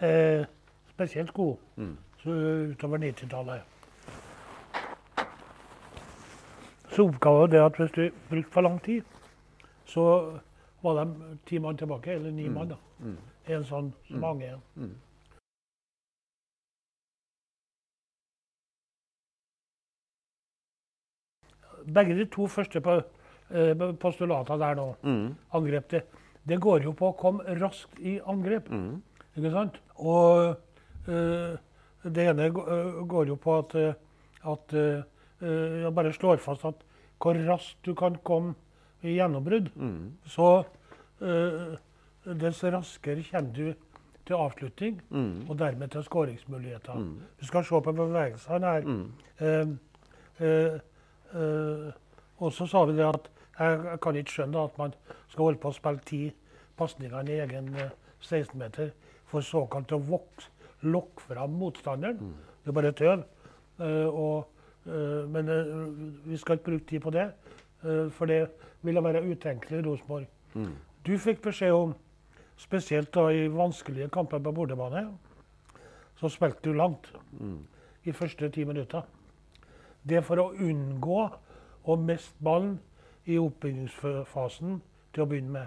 eh, 0.00 0.46
spesielt 0.94 1.32
god 1.34 1.56
Mm. 1.76 1.96
så 2.22 2.30
utover 2.72 2.98
90-tallet 2.98 3.60
Så 6.94 7.08
oppgaven 7.08 7.50
det 7.50 7.60
at 7.62 7.76
hvis 7.80 7.90
du 7.96 8.02
brukte 8.30 8.52
for 8.54 8.60
lang 8.62 8.78
tid, 8.84 9.02
så 9.86 10.04
var 10.82 11.00
de 11.04 11.36
ti 11.46 11.58
mann 11.58 11.76
tilbake, 11.76 12.12
eller 12.12 12.30
ni 12.30 12.48
mann. 12.48 12.68
da. 12.68 12.76
Mm. 13.00 13.16
En 13.46 13.64
sånn 13.64 13.92
som 14.08 14.20
mange 14.20 14.46
er. 14.46 14.60
Mm. 14.76 14.92
Begge 21.94 22.14
de 22.16 22.24
to 22.32 22.46
første 22.48 22.80
eh, 22.80 23.82
postulatene 24.00 24.58
der 24.60 24.74
nå, 24.78 24.86
Mm. 25.02 25.34
angrep, 25.52 25.90
det, 25.90 26.02
det 26.48 26.60
går 26.60 26.82
jo 26.84 26.92
på 26.92 27.10
å 27.10 27.16
komme 27.16 27.44
raskt 27.60 27.98
i 28.00 28.18
angrep. 28.26 28.70
Mm. 28.70 29.02
Ikke 29.36 29.50
sant? 29.52 29.80
Og 29.96 30.56
eh, 31.08 31.56
det 32.04 32.26
ene 32.30 32.46
eh, 32.48 33.02
går 33.06 33.26
jo 33.28 33.36
på 33.36 33.58
at, 33.58 33.74
at 34.44 34.74
Jeg 35.44 35.94
bare 35.94 36.12
slår 36.12 36.40
fast 36.42 36.64
at 36.64 36.84
hvor 37.20 37.36
raskt 37.46 37.78
du 37.84 37.94
kan 37.94 38.16
komme 38.24 38.54
i 39.04 39.14
gjennombrudd. 39.18 39.70
Mm. 39.76 40.12
Så 40.26 40.64
eh, 41.22 41.74
dess 42.40 42.62
raskere 42.64 43.24
kommer 43.30 43.52
du 43.54 43.74
til 44.24 44.34
avslutning, 44.40 45.00
Mm. 45.10 45.50
og 45.50 45.58
dermed 45.58 45.90
til 45.92 46.02
skåringsmuligheter. 46.02 46.94
Mm. 46.96 47.18
Du 47.40 47.44
skal 47.46 47.64
se 47.64 47.80
på 47.80 47.92
bevegelsene 47.92 48.66
her. 48.66 48.80
Mm. 48.80 49.12
Eh, 49.40 50.46
eh, 50.46 50.78
eh, 51.34 51.92
og 52.38 52.52
så 52.52 52.66
sa 52.66 52.84
vi 52.84 52.96
det 52.96 53.04
at 53.04 53.28
jeg, 53.58 53.98
kan 54.02 54.16
ikke 54.16 54.32
skjønne 54.32 54.64
at 54.64 54.78
man 54.78 54.94
skal 55.28 55.44
holde 55.44 55.58
på 55.60 55.68
å 55.68 55.76
spille 55.76 56.00
ti 56.08 56.22
pasninger 56.76 57.28
i 57.28 57.38
egen 57.44 57.68
eh, 57.76 57.90
16-meter 58.24 58.90
for 59.26 59.40
såkalt 59.44 59.92
å 59.92 60.00
vokse, 60.00 60.48
lokke 60.82 61.20
fram 61.28 61.50
motstanderen. 61.60 62.16
Mm. 62.16 62.34
Det 62.64 62.68
er 62.72 62.72
bare 62.80 62.92
tøv. 62.92 63.24
Eh, 63.80 64.08
og, 64.08 64.46
eh, 64.46 64.53
men 64.86 65.48
eh, 65.48 65.74
vi 66.28 66.36
skal 66.36 66.58
ikke 66.58 66.64
bruke 66.70 66.86
tid 66.86 67.00
på 67.00 67.10
det, 67.10 67.28
eh, 67.84 68.10
for 68.10 68.26
det 68.26 68.46
ville 68.82 69.02
være 69.04 69.22
utenkelig 69.24 69.78
i 69.78 69.86
Rosenborg. 69.86 70.26
Mm. 70.54 70.74
Du 71.06 71.18
fikk 71.18 71.42
beskjed 71.42 71.72
om, 71.72 71.94
spesielt 72.56 73.14
da 73.14 73.28
i 73.32 73.48
vanskelige 73.48 74.08
kamper 74.12 74.38
på 74.38 74.52
bordebane, 74.52 75.08
så 76.20 76.28
spilte 76.28 76.68
du 76.70 76.72
langt 76.72 77.12
Mm. 77.40 77.66
i 78.04 78.12
første 78.12 78.48
ti 78.48 78.64
minutter. 78.64 79.02
Det 80.08 80.16
er 80.16 80.20
for 80.20 80.36
å 80.36 80.52
unngå 80.52 81.30
å 81.84 81.96
miste 81.96 82.44
ballen 82.44 82.78
i 83.26 83.38
oppbyggingsfasen 83.38 84.80
til 85.12 85.22
å 85.22 85.26
begynne 85.26 85.50
med. 85.50 85.66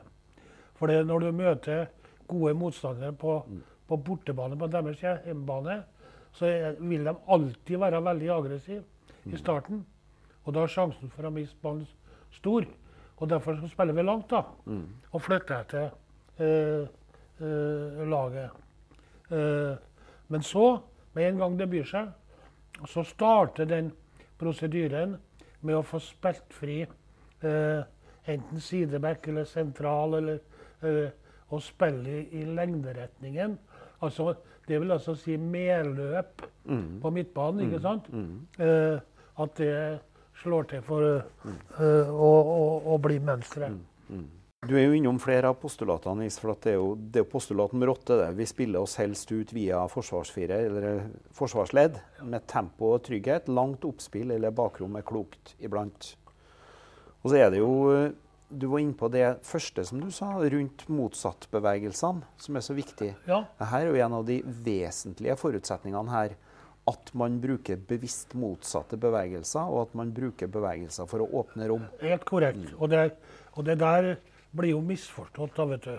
For 0.76 0.88
når 0.88 1.20
du 1.20 1.32
møter 1.32 1.88
gode 2.28 2.54
motstandere 2.54 3.14
på, 3.14 3.44
på 3.88 3.98
bortebane 3.98 4.58
på 4.58 4.68
deres 4.68 5.02
hjemmebane, 5.02 5.84
så 6.32 6.46
vil 6.80 7.04
de 7.04 7.16
alltid 7.28 7.78
være 7.80 8.04
veldig 8.04 8.30
aggressive 8.30 8.84
i 9.34 9.38
starten. 9.38 9.86
Og 10.46 10.54
da 10.56 10.64
er 10.64 10.72
sjansen 10.72 11.10
for 11.12 11.28
å 11.28 11.32
miste 11.34 11.58
ballen 11.62 11.88
stor. 12.32 12.66
Og 13.18 13.30
derfor 13.30 13.58
så 13.60 13.68
spiller 13.72 13.94
vi 13.98 14.04
langt, 14.06 14.30
da. 14.30 14.44
Mm. 14.66 14.86
Og 15.12 15.22
flytter 15.22 15.60
etter 15.64 15.90
eh, 16.40 16.88
eh, 17.42 18.04
laget. 18.08 18.52
Eh, 19.32 19.76
men 20.30 20.42
så, 20.46 20.80
med 21.16 21.28
en 21.32 21.38
gang 21.42 21.58
det 21.60 21.70
byr 21.72 21.84
seg, 21.90 22.12
så 22.88 23.04
starter 23.04 23.66
den 23.66 23.92
prosedyren 24.38 25.16
med 25.66 25.76
å 25.80 25.82
få 25.84 26.00
spilt 26.00 26.54
fri 26.54 26.84
eh, 26.84 27.82
enten 28.28 28.60
sideback 28.62 29.28
eller 29.32 29.48
sentral, 29.50 30.14
eller 30.20 30.40
eh, 30.86 31.10
å 31.50 31.60
spille 31.64 32.20
i, 32.22 32.42
i 32.42 32.46
lengderetningen. 32.46 33.58
Altså 34.04 34.36
Det 34.68 34.82
vil 34.82 34.92
altså 34.92 35.16
si 35.16 35.38
medløp 35.38 36.44
Mm. 36.68 36.98
på 37.00 37.10
midtbanen, 37.16 37.62
ikke 37.64 37.80
sant? 37.80 38.10
Mm. 38.12 38.42
Eh, 39.38 39.44
at 39.44 39.56
det 39.62 40.00
slår 40.42 40.68
til 40.72 40.82
for 40.86 41.06
eh, 41.06 42.10
å, 42.10 42.32
å, 42.42 42.66
å 42.94 42.98
bli 43.02 43.20
mønsteret. 43.20 43.78
Du 44.68 44.74
er 44.74 44.88
jo 44.88 44.96
innom 44.98 45.20
flere 45.22 45.52
av 45.52 45.60
postulatene, 45.62 46.26
Nis, 46.26 46.40
for 46.42 46.56
at 46.56 46.64
det 46.66 46.72
er 46.74 46.80
jo, 46.80 46.96
det 46.98 47.22
er 47.22 47.28
postulat 47.30 47.76
nummer 47.76 47.92
åtte. 47.94 48.18
Det. 48.18 48.32
Vi 48.40 48.48
spiller 48.50 48.82
oss 48.82 48.98
helst 48.98 49.30
ut 49.32 49.52
via 49.54 49.84
forsvarsfire 49.92 50.58
eller 50.66 51.04
forsvarsledd 51.38 52.00
med 52.26 52.48
tempo 52.50 52.96
og 52.96 53.04
trygghet. 53.06 53.52
Langt 53.54 53.86
oppspill 53.86 54.34
eller 54.34 54.56
bakrom 54.56 54.98
er 54.98 55.06
klokt 55.08 55.54
iblant. 55.62 56.16
Og 57.22 57.30
så 57.30 57.38
er 57.44 57.54
det 57.54 57.62
jo 57.62 57.74
eh, 57.94 58.16
Du 58.48 58.70
var 58.72 58.80
inne 58.80 58.96
på 58.96 59.10
det 59.12 59.26
første 59.44 59.84
som 59.84 60.00
du 60.00 60.08
sa, 60.16 60.30
rundt 60.40 60.86
motsattbevegelsene, 60.88 62.24
som 62.40 62.56
er 62.56 62.64
så 62.64 62.76
viktig. 62.78 63.10
Ja, 63.28 63.42
Dette 63.60 63.82
er 63.82 63.90
jo 63.90 63.98
en 64.06 64.14
av 64.22 64.24
de 64.26 64.38
vesentlige 64.64 65.36
forutsetningene 65.36 66.14
her. 66.14 66.38
At 66.88 67.10
man 67.14 67.40
bruker 67.44 67.76
bevisst 67.90 68.34
motsatte 68.40 68.96
bevegelser, 68.98 69.68
og 69.68 69.82
at 69.90 69.96
man 70.00 70.12
bruker 70.16 70.48
bevegelser 70.48 71.08
for 71.10 71.20
å 71.26 71.28
åpne 71.42 71.68
rom. 71.68 71.88
helt 72.02 72.24
korrekt. 72.26 72.70
Og, 72.80 72.90
det, 72.90 73.12
og 73.58 73.66
det 73.68 73.78
der 73.82 74.16
blir 74.56 74.72
jo 74.72 74.82
misforstått, 74.82 75.56
da, 75.58 75.66
vet 75.66 75.84
du. 75.84 75.98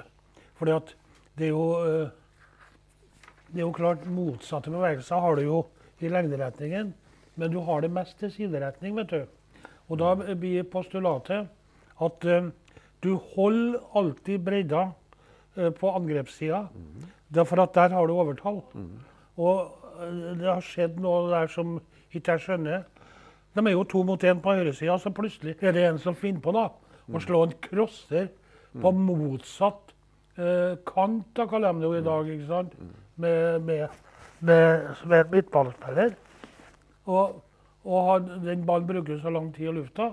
Fordi 0.59 0.73
at 0.73 0.95
det 1.39 1.47
er 1.47 1.53
jo 1.53 1.67
eh, 1.85 2.09
Det 3.53 3.61
er 3.61 3.67
jo 3.67 3.73
klart 3.73 4.03
motsatte 4.13 4.69
bevegelser 4.73 5.21
har 5.25 5.37
du 5.37 5.43
jo 5.43 5.59
i 6.01 6.09
lengderetningen, 6.13 6.91
men 7.37 7.51
du 7.53 7.61
har 7.65 7.81
det 7.81 7.91
mest 7.91 8.19
til 8.21 8.31
sideretning, 8.31 8.97
vet 8.97 9.09
du. 9.09 9.23
Og 9.89 9.99
da 10.03 10.11
blir 10.17 10.65
postulatet 10.69 11.49
at 12.01 12.25
eh, 12.29 12.51
du 13.01 13.15
holder 13.35 13.79
alltid 13.97 14.41
bredda 14.45 14.83
eh, 15.57 15.71
på 15.71 15.93
angrepssida, 15.95 16.69
Mm. 16.75 17.07
er 17.41 17.45
for 17.45 17.61
at 17.61 17.75
der 17.75 17.89
har 17.93 18.07
du 18.07 18.13
overtall. 18.17 18.63
Og 19.37 19.55
eh, 19.61 19.78
det 19.99 20.47
har 20.47 20.63
skjedd 20.65 20.99
noe 21.03 21.29
der 21.33 21.51
som 21.53 21.79
ikke 22.15 22.37
jeg 22.37 22.45
skjønner. 22.45 22.85
De 23.57 23.65
er 23.67 23.75
jo 23.75 23.87
to 23.89 24.03
mot 24.07 24.25
én 24.25 24.41
på 24.43 24.55
høyresida, 24.55 24.99
så 24.99 25.11
plutselig 25.11 25.57
er 25.63 25.75
det 25.75 25.87
en 25.89 25.99
som 25.99 26.15
finner 26.15 26.41
på 26.45 26.53
da, 26.55 26.69
å 27.11 27.21
slå 27.23 27.47
en 27.47 27.55
crosser 27.65 28.29
på 28.79 28.93
motsatt 28.95 29.95
eh, 30.37 30.77
kant, 30.87 31.39
av 31.39 31.83
jo 31.83 31.95
i 31.97 32.05
dag, 32.05 32.29
ikke 32.29 32.47
sant? 32.47 32.77
Med, 33.17 33.65
med, 33.67 33.89
med, 34.41 34.91
med 35.07 35.33
midtballspiller. 35.33 36.15
Og, 37.09 37.41
og 37.89 38.11
han, 38.11 38.29
den 38.45 38.67
ballen 38.69 38.87
bruker 38.87 39.19
så 39.19 39.33
lang 39.35 39.51
tid 39.57 39.71
i 39.71 39.73
lufta 39.73 40.13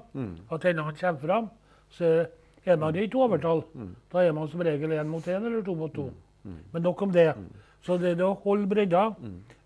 at 0.52 0.66
ennå 0.66 0.88
han 0.88 0.96
kommer 0.96 1.22
fram, 1.22 1.50
så 1.90 2.26
er 2.66 2.80
man 2.82 2.96
ikke 2.96 3.20
overtall. 3.22 3.64
Da 4.12 4.24
er 4.24 4.32
man 4.34 4.48
som 4.50 4.64
regel 4.66 4.96
én 4.96 5.12
mot 5.12 5.28
én 5.28 5.46
eller 5.46 5.62
to 5.62 5.76
mot 5.76 5.94
to. 5.94 6.10
Men 6.72 6.82
nok 6.82 7.02
om 7.02 7.12
det. 7.12 7.36
Så 7.86 7.98
det 8.02 8.12
er 8.12 8.20
det 8.20 8.26
å 8.26 8.38
holde 8.42 8.68
bredda 8.70 9.04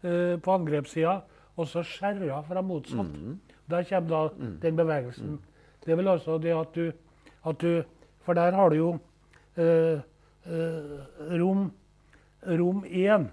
eh, 0.04 0.36
på 0.44 0.52
angrepssida, 0.52 1.22
og 1.56 1.68
så 1.72 1.84
skjære 1.88 2.42
fra 2.48 2.62
motsatt. 2.64 3.14
Der 3.70 3.86
kommer 3.88 4.10
da 4.10 4.50
den 4.64 4.76
bevegelsen. 4.76 5.38
Det 5.86 5.94
er 5.94 6.00
vel 6.00 6.12
altså 6.12 6.38
det 6.42 6.52
at 6.56 6.76
du, 6.76 6.92
at 7.48 7.62
du 7.62 7.84
For 8.26 8.36
der 8.38 8.52
har 8.54 8.70
du 8.70 8.76
jo 8.76 8.90
uh, 9.58 10.02
uh, 10.46 10.98
rom 11.40 11.72
rom 12.46 12.84
1. 12.86 13.30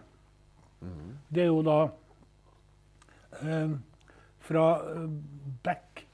Det 1.28 1.42
er 1.42 1.50
jo 1.50 1.62
da 1.66 1.90
fra 4.46 4.64
back 5.62 6.06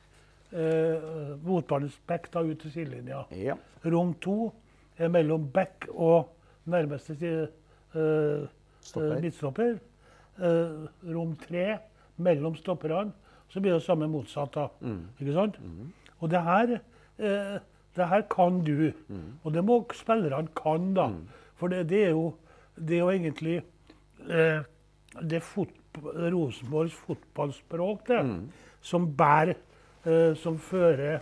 eh, 0.53 1.37
Motbanens 1.45 2.01
back 2.07 2.33
da 2.33 2.43
ut 2.45 2.61
til 2.61 2.73
sidelinja. 2.73 3.25
Ja. 3.37 3.57
Rom 3.85 4.15
2 4.25 4.37
er 4.99 5.13
mellom 5.13 5.49
back 5.53 5.87
og 5.93 6.33
nærmeste 6.65 7.17
side. 7.17 7.49
eh, 7.95 8.49
Stopper. 8.83 9.17
eh, 9.17 9.23
midtstopper. 9.23 9.79
Eh, 10.43 11.13
rom 11.15 11.37
3 11.49 11.79
mellom 12.19 12.57
stopperne. 12.57 13.13
Så 13.53 13.61
blir 13.61 13.73
det 13.77 13.83
samme 13.85 14.09
motsatt. 14.09 14.55
da. 14.55 14.69
Ikke 15.21 15.33
sant? 15.37 15.59
Og 16.21 16.31
det 16.31 16.43
her, 16.43 16.79
eh, 17.19 17.59
det 17.97 18.09
her 18.09 18.23
kan 18.31 18.63
du. 18.65 18.93
Og 19.45 19.53
det 19.53 19.65
må 19.65 19.85
spillerne 19.93 20.49
kan, 20.57 20.95
da. 20.95 21.09
For 21.57 21.69
det, 21.69 21.89
det, 21.89 22.05
er 22.07 22.11
jo, 22.11 22.35
det 22.79 22.97
er 22.97 23.01
jo 23.01 23.11
egentlig 23.11 23.63
eh, 24.31 24.63
det 25.21 25.43
fot, 25.43 25.69
Rosenborgs 26.03 26.95
fotballspråk 26.95 28.07
det, 28.09 28.23
som 28.81 29.07
bærer 29.17 29.55
eh, 30.07 30.35
Som 30.35 30.57
fører 30.59 31.21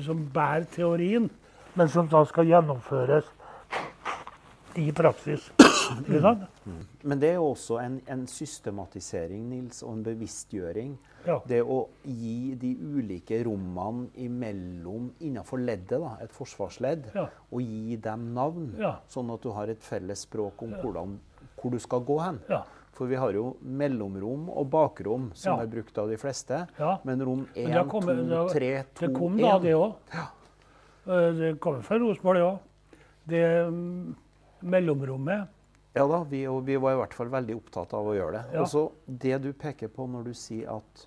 Som 0.00 0.28
bærer 0.32 0.64
teorien, 0.70 1.28
men 1.74 1.88
som 1.88 2.06
da 2.08 2.24
skal 2.24 2.46
gjennomføres 2.46 3.24
i 4.76 4.92
praksis. 4.92 5.50
Sant? 5.84 6.44
Men 7.04 7.20
det 7.20 7.28
er 7.30 7.34
jo 7.38 7.50
også 7.52 7.78
en, 7.82 7.98
en 8.10 8.26
systematisering 8.30 9.42
Nils, 9.50 9.82
og 9.82 9.92
en 9.98 10.04
bevisstgjøring. 10.06 10.94
Ja. 11.26 11.38
Det 11.48 11.60
å 11.62 11.78
gi 12.04 12.54
de 12.60 12.74
ulike 12.98 13.38
rommene 13.46 14.08
imellom 14.20 15.10
innenfor 15.24 15.60
leddet, 15.64 15.98
da, 16.00 16.14
et 16.24 16.32
forsvarsledd, 16.36 17.10
Ja. 17.14 17.26
og 17.50 17.60
gi 17.64 17.96
dem 17.96 18.30
navn. 18.36 18.70
Ja. 18.80 18.96
Sånn 19.08 19.30
at 19.34 19.42
du 19.44 19.50
har 19.56 19.68
et 19.72 19.82
felles 19.84 20.24
språk 20.26 20.62
om 20.66 20.72
hvordan, 20.82 21.18
hvor 21.60 21.70
du 21.72 21.78
skal 21.80 22.00
gå 22.04 22.18
hen. 22.22 22.40
Ja. 22.50 22.62
For 22.94 23.10
vi 23.10 23.16
har 23.18 23.32
jo 23.34 23.56
mellomrom 23.60 24.48
og 24.54 24.68
bakrom 24.70 25.30
som 25.34 25.58
er 25.58 25.66
brukt 25.66 25.96
av 25.98 26.08
de 26.12 26.16
fleste. 26.20 26.60
Men 27.04 27.24
rom 27.26 27.46
1, 27.56 27.68
men 27.72 27.88
kom- 27.90 28.06
2, 28.06 28.44
3, 28.52 28.68
2, 28.94 29.08
1 29.08 29.08
Det 29.08 29.08
kom 29.18 29.36
da, 29.40 29.58
det 29.58 29.72
òg. 29.74 29.94
Det 31.40 31.50
kommer 31.60 31.82
fra 31.82 31.98
Rosenborg, 31.98 32.38
det 32.38 32.44
òg. 32.46 32.58
Det 33.26 33.42
mm, 33.72 34.14
mellomrommet 34.62 35.48
Ja 35.94 36.06
da, 36.10 36.24
vi, 36.26 36.42
og 36.50 36.64
vi 36.66 36.74
var 36.82 36.96
i 36.96 36.98
hvert 36.98 37.14
fall 37.14 37.28
veldig 37.30 37.54
opptatt 37.60 37.92
av 37.94 38.08
å 38.10 38.14
gjøre 38.16 38.40
det. 38.40 38.44
Ja. 38.56 38.62
Og 38.64 38.70
så 38.72 38.88
det 39.06 39.36
du 39.44 39.52
peker 39.54 39.92
på 39.94 40.08
når 40.10 40.30
du 40.30 40.32
sier 40.34 40.72
at 40.74 41.04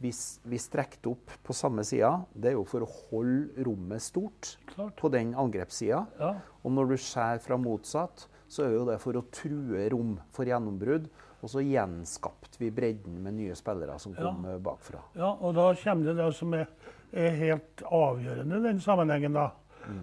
vi, 0.00 0.12
vi 0.48 0.58
strekte 0.60 1.10
opp 1.12 1.34
på 1.44 1.52
samme 1.52 1.84
sida, 1.84 2.14
det 2.32 2.54
er 2.54 2.56
jo 2.56 2.64
for 2.68 2.86
å 2.86 2.88
holde 3.10 3.66
rommet 3.66 4.00
stort 4.00 4.54
Klart. 4.72 4.94
på 4.96 5.10
den 5.12 5.34
angrepssida. 5.36 6.06
Ja. 6.16 6.30
Og 6.64 6.72
når 6.72 6.94
du 6.94 6.96
skjærer 6.96 7.42
fra 7.44 7.58
motsatt, 7.60 8.24
så 8.50 8.64
er 8.64 8.78
jo 8.78 8.86
det 8.88 8.96
for 9.02 9.20
å 9.20 9.26
true 9.34 9.84
rom 9.92 10.16
for 10.32 10.48
gjennombrudd. 10.48 11.10
Og 11.40 11.52
så 11.52 11.60
gjenskapte 11.64 12.60
vi 12.60 12.72
bredden 12.72 13.20
med 13.24 13.36
nye 13.36 13.54
spillere 13.56 13.94
som 14.00 14.16
kom 14.16 14.42
eh, 14.48 14.56
bakfra. 14.60 15.00
ja, 15.16 15.30
og 15.36 15.54
da 15.56 15.70
kommer 15.84 16.10
det 16.10 16.16
det 16.18 16.30
som 16.36 16.56
er, 16.56 16.66
er 17.12 17.36
helt 17.38 17.84
avgjørende 17.84 18.58
i 18.60 18.66
den 18.66 18.80
sammenhengen, 18.84 19.36
da. 19.36 19.46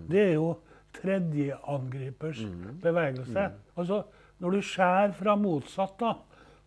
Det 0.10 0.23
er 0.23 0.34
jo 0.38 0.47
tredjeangripers 0.97 2.41
bevegelse. 2.82 3.43
Altså, 3.78 4.02
når 4.39 4.52
du 4.58 4.62
skjærer 4.62 5.13
fra 5.17 5.36
motsatt, 5.36 5.95
da, 6.00 6.13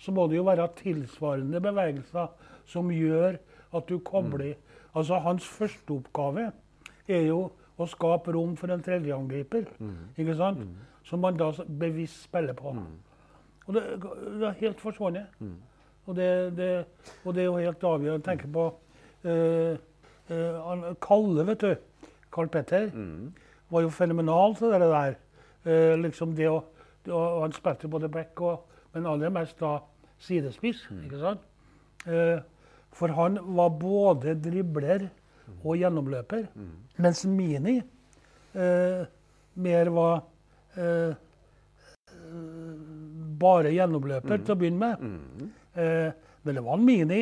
så 0.00 0.12
må 0.12 0.26
det 0.26 0.36
jo 0.40 0.46
være 0.48 0.68
tilsvarende 0.80 1.60
bevegelser 1.60 2.28
som 2.66 2.90
gjør 2.90 3.36
at 3.76 3.88
du 3.88 3.98
kobler 3.98 4.54
Altså, 4.94 5.20
hans 5.22 5.44
første 5.46 5.92
oppgave 5.94 6.48
er 7.06 7.20
jo 7.28 7.52
å 7.78 7.86
skape 7.86 8.32
rom 8.34 8.56
for 8.58 8.72
en 8.74 8.82
tredjeangriper, 8.82 9.68
ikke 10.18 10.34
sant? 10.34 10.64
Som 11.06 11.22
man 11.22 11.36
da 11.38 11.52
bevisst 11.78 12.24
spiller 12.24 12.52
på. 12.58 12.72
Og 13.66 13.74
det, 13.76 13.84
det 14.02 14.48
er 14.48 14.56
helt 14.64 14.80
forsvunnet. 14.82 15.30
Og, 16.06 16.16
det, 16.16 16.56
det, 16.56 16.84
og 17.24 17.34
det 17.34 17.42
er 17.42 17.46
jo 17.46 17.56
helt 17.56 17.84
avgjørende 17.84 18.18
å 18.18 18.26
tenke 18.26 18.50
på 18.50 18.66
uh, 19.24 19.76
uh, 20.30 20.90
Kalle, 21.06 21.46
vet 21.46 21.60
du. 21.62 22.08
Karl 22.34 22.48
Petter. 22.50 22.90
Var 23.70 23.80
jo 23.86 23.90
fenomenal 23.94 24.56
til 24.58 24.74
det 24.74 24.80
der. 24.90 25.14
Uh, 25.66 25.94
liksom 26.02 26.34
det 26.34 26.50
å, 26.50 26.64
å, 27.08 27.40
Han 27.42 27.52
spilte 27.52 27.88
både 27.88 28.08
back 28.08 28.40
og 28.40 28.66
Men 28.92 29.06
aller 29.06 29.30
mest 29.30 29.58
da 29.60 29.78
sidespiss. 30.18 30.80
ikke 31.04 31.18
sant? 31.20 31.40
Eh, 32.06 32.40
for 32.92 33.08
han 33.14 33.38
var 33.56 33.68
både 33.70 34.34
dribler 34.34 35.04
og 35.64 35.76
gjennomløper. 35.78 36.48
Mens 36.98 37.24
Mini 37.26 37.76
eh, 38.54 39.04
mer 39.54 39.90
var 39.94 40.24
eh, 40.76 41.14
bare 43.40 43.70
gjennomløper 43.74 44.42
til 44.44 44.54
å 44.54 44.58
begynne 44.58 44.90
med. 44.90 45.52
Eh, 45.78 46.10
men 46.42 46.54
det 46.58 46.64
var 46.64 46.76
en 46.78 46.84
Mini 46.84 47.20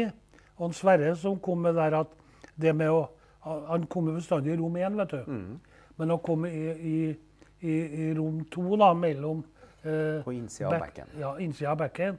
og 0.57 0.67
en 0.71 0.75
Sverre 0.77 1.14
som 1.17 1.38
kom 1.38 1.61
med 1.67 1.77
der 1.79 1.99
at 2.01 2.17
det 2.57 2.75
med 2.77 2.91
å 2.91 3.05
Han 3.49 3.87
kom 3.87 4.09
bestandig 4.12 4.53
i 4.53 4.57
rom 4.59 4.75
én, 4.77 4.97
vet 4.99 5.11
du. 5.14 5.23
Men 5.97 6.11
han 6.11 6.19
kom 6.19 6.43
i, 6.45 6.51
i, 6.75 6.97
i, 7.62 7.75
i 8.09 8.09
rom 8.19 8.43
to, 8.53 8.77
da, 8.77 8.91
mellom 8.93 9.45
eh, 9.83 10.23
På 10.25 10.33
innsida 10.33 10.71
av 10.71 10.81
bekken. 10.81 11.07
Ja, 11.21 11.35
innsida 11.38 11.73
av 11.73 11.79
bekken. 11.83 12.19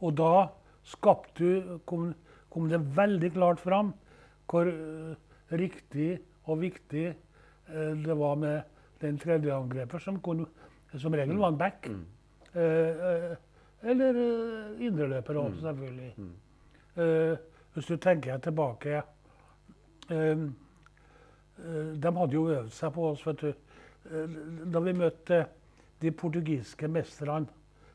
Og 0.00 0.16
da 0.18 0.48
skapte 0.86 1.42
du 1.42 1.78
kom, 1.88 2.12
kom 2.52 2.68
det 2.70 2.80
veldig 2.96 3.32
klart 3.34 3.62
fram 3.62 3.94
hvor 4.46 4.68
uh, 4.70 5.16
riktig 5.50 6.20
og 6.46 6.60
viktig 6.60 7.08
uh, 7.10 7.94
det 7.98 8.14
var 8.14 8.36
med 8.38 8.60
den 9.00 9.18
tredje 9.18 9.54
angreper, 9.54 9.98
som 9.98 10.20
kunne, 10.22 10.46
som 10.96 11.14
regel 11.14 11.38
var 11.38 11.48
en 11.52 11.58
back. 11.58 11.88
Eh, 11.90 11.96
Uh, 12.56 13.36
eller 13.84 14.16
indreløper 14.80 15.36
også, 15.36 15.60
selvfølgelig. 15.60 16.14
Eh, 16.96 17.36
hvis 17.74 17.86
du 17.86 17.96
tenker 17.96 18.38
tilbake 18.38 19.02
De 20.08 20.52
hadde 22.16 22.32
jo 22.32 22.48
øvd 22.48 22.70
seg 22.72 22.92
på 22.94 23.10
oss, 23.10 23.26
vet 23.26 23.40
du. 23.40 23.52
Da 24.72 24.80
vi 24.80 24.92
møtte 24.96 25.44
de 26.00 26.10
portugiske 26.12 26.88
mesterne, 26.88 27.46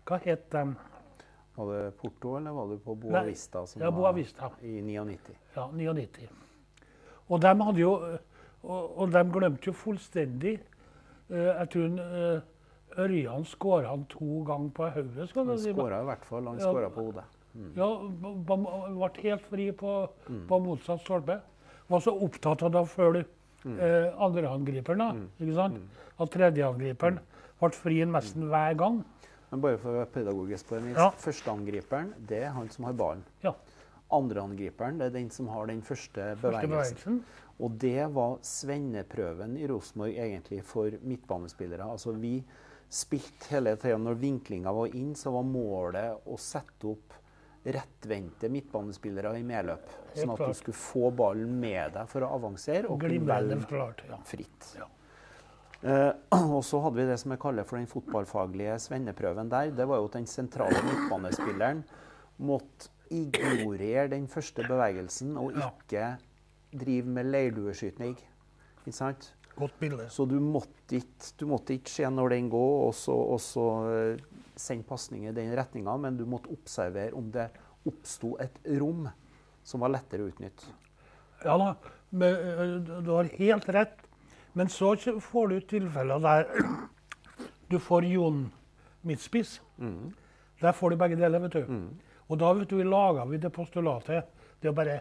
hva 0.07 0.17
het 0.23 0.49
de? 0.51 0.63
Var 1.57 1.67
det 1.73 1.97
Porto, 1.99 2.37
eller 2.37 2.51
var 2.55 2.67
det 2.71 2.79
på 2.83 2.95
Boavista? 2.95 3.59
Nei, 3.75 3.83
Ja, 3.85 3.91
Boavista. 3.91 4.49
I 4.63 4.81
99. 4.81 5.35
Ja, 5.55 5.67
99. 5.71 6.29
Og 7.29 7.41
de 7.41 7.47
hadde 7.47 7.79
jo 7.79 7.93
Og, 8.63 8.97
og 9.01 9.11
de 9.11 9.23
glemte 9.33 9.65
jo 9.65 9.73
fullstendig 9.73 10.59
eh, 11.31 11.51
Jeg 11.59 11.69
tror 11.73 11.99
eh, 11.99 12.41
Ørjan 13.01 13.45
skåra 13.47 13.89
han 13.89 14.03
to 14.05 14.43
ganger 14.45 14.69
på 14.75 14.89
hodet. 14.93 15.29
du 15.33 15.39
Han 15.39 15.57
skåra 15.57 16.01
i 16.01 16.05
hvert 16.05 16.25
fall. 16.25 16.45
Han 16.47 16.57
Ja. 16.59 16.71
skåra 16.71 16.89
på 16.93 17.05
hodet. 17.07 17.23
Ja, 17.75 17.87
b- 18.07 18.35
b- 18.45 18.57
ble 18.99 19.21
helt 19.23 19.41
fri 19.41 19.71
på, 19.71 20.09
Mm. 20.29 20.47
på 20.47 20.59
motsatt 20.59 20.99
stolpe. 21.01 21.41
Var 21.89 21.99
så 21.99 22.11
opptatt 22.21 22.61
av 22.63 22.75
å 22.75 22.85
følge 22.85 23.25
Mm. 23.63 23.79
eh, 23.79 24.13
andreangriperen. 24.17 24.97
da, 24.97 25.11
ikke 25.39 25.55
sant? 25.55 25.77
At 26.19 26.31
tredjeangriperen 26.33 27.19
ble 27.61 27.69
fri 27.77 27.99
nesten 28.05 28.47
hver 28.49 28.75
gang. 28.77 29.03
Men 29.51 29.61
bare 29.61 29.77
for 29.77 29.91
å 29.91 29.99
være 29.99 30.11
pedagogisk 30.15 30.67
på 30.69 30.79
det. 30.79 30.95
Ja. 30.95 31.09
Førsteangriperen, 31.11 32.13
det 32.27 32.43
er 32.45 32.51
han 32.55 32.69
som 32.69 32.85
har 32.85 32.93
ballen. 32.93 33.23
Ja. 33.43 33.53
Andreangriperen, 34.11 34.97
det 34.99 35.05
er 35.07 35.13
den 35.19 35.29
som 35.31 35.47
har 35.47 35.67
den 35.67 35.81
første 35.81 36.35
Første 36.35 36.41
bevegelsen. 36.41 36.69
bevegelsen. 36.71 37.23
Og 37.61 37.77
det 37.79 38.07
var 38.13 38.37
svenneprøven 38.41 39.57
i 39.59 39.67
Rosenborg 39.69 40.17
egentlig 40.17 40.63
for 40.65 40.89
midtbanespillere. 41.03 41.85
Altså 41.85 42.11
vi 42.17 42.43
spilte 42.91 43.51
hele 43.53 43.75
tida 43.79 43.97
Når 43.97 44.17
vinklinga 44.19 44.73
var 44.75 44.87
inn, 44.97 45.13
så 45.15 45.31
var 45.31 45.43
målet 45.47 46.25
å 46.27 46.37
sette 46.39 46.89
opp 46.91 47.13
rettvendte 47.63 48.49
midtbanespillere 48.49 49.35
i 49.37 49.43
medløp. 49.45 49.89
Sånn 50.15 50.33
at 50.33 50.41
du 50.41 50.55
skulle 50.57 50.77
få 50.77 51.11
ballen 51.13 51.53
med 51.61 51.93
deg 51.97 52.09
for 52.09 52.25
å 52.25 52.31
avansere 52.37 52.89
og 52.89 53.03
kunne 53.03 53.21
velge. 53.29 53.59
Fritt. 54.27 54.71
Ja. 54.79 54.87
Eh, 55.81 56.13
og 56.55 56.63
så 56.65 56.81
hadde 56.83 57.01
vi 57.01 57.09
det 57.09 57.19
som 57.21 57.33
jeg 57.33 57.41
kaller 57.41 57.67
for 57.67 57.81
den 57.81 57.89
fotballfaglige 57.89 58.79
svenneprøven 58.85 59.51
der. 59.51 59.75
Det 59.77 59.87
var 59.89 60.01
jo 60.01 60.09
at 60.09 60.17
den 60.17 60.29
sentrale 60.29 60.81
midtbanespilleren 60.87 61.85
måtte 62.41 62.89
ignorere 63.11 64.07
den 64.13 64.27
første 64.31 64.63
bevegelsen 64.65 65.35
og 65.37 65.57
ikke 65.57 66.15
drive 66.71 67.11
med 67.11 67.27
leirdueskyting. 67.27 68.15
Ikke 68.81 68.95
sant? 68.95 69.33
Godt 69.61 69.79
bilde. 69.79 70.09
Så 70.09 70.25
du 70.25 70.37
måtte 70.41 70.97
ikke, 70.97 71.31
du 71.37 71.47
måtte 71.51 71.75
ikke 71.77 71.93
se 71.93 72.09
når 72.09 72.33
den 72.33 72.49
går, 72.49 72.77
og 72.87 72.93
så, 72.97 73.13
og 73.13 73.41
så 73.43 73.65
eh, 73.91 74.23
sende 74.57 74.87
pasning 74.89 75.27
i 75.29 75.33
den 75.35 75.51
retninga, 75.57 75.97
men 76.01 76.17
du 76.17 76.25
måtte 76.29 76.49
observere 76.53 77.13
om 77.17 77.29
det 77.33 77.49
oppsto 77.87 78.35
et 78.41 78.57
rom 78.81 79.07
som 79.65 79.83
var 79.85 79.93
lettere 79.93 80.25
å 80.25 80.31
utnytte. 80.31 80.73
Ja 81.45 81.57
da, 81.61 81.73
eh, 82.25 82.77
du 82.81 83.11
har 83.13 83.29
helt 83.37 83.69
rett. 83.69 83.99
Men 84.53 84.67
så 84.67 84.95
får 85.23 85.47
du 85.47 85.59
tilfeller 85.63 86.19
der 86.19 86.49
du 87.71 87.77
får 87.79 88.05
Jon 88.09 88.43
midtspiss. 89.07 89.61
Der 90.61 90.75
får 90.77 90.91
du 90.91 90.99
begge 90.99 91.15
deler, 91.17 91.39
vet 91.39 91.55
du. 91.55 91.77
Og 92.27 92.39
da 92.39 92.51
vet 92.53 92.69
du, 92.69 92.81
laga 92.83 93.25
vi 93.29 93.39
det 93.41 93.51
postulatet. 93.53 94.27
Det 94.61 94.69
er 94.69 94.75
bare 94.75 94.99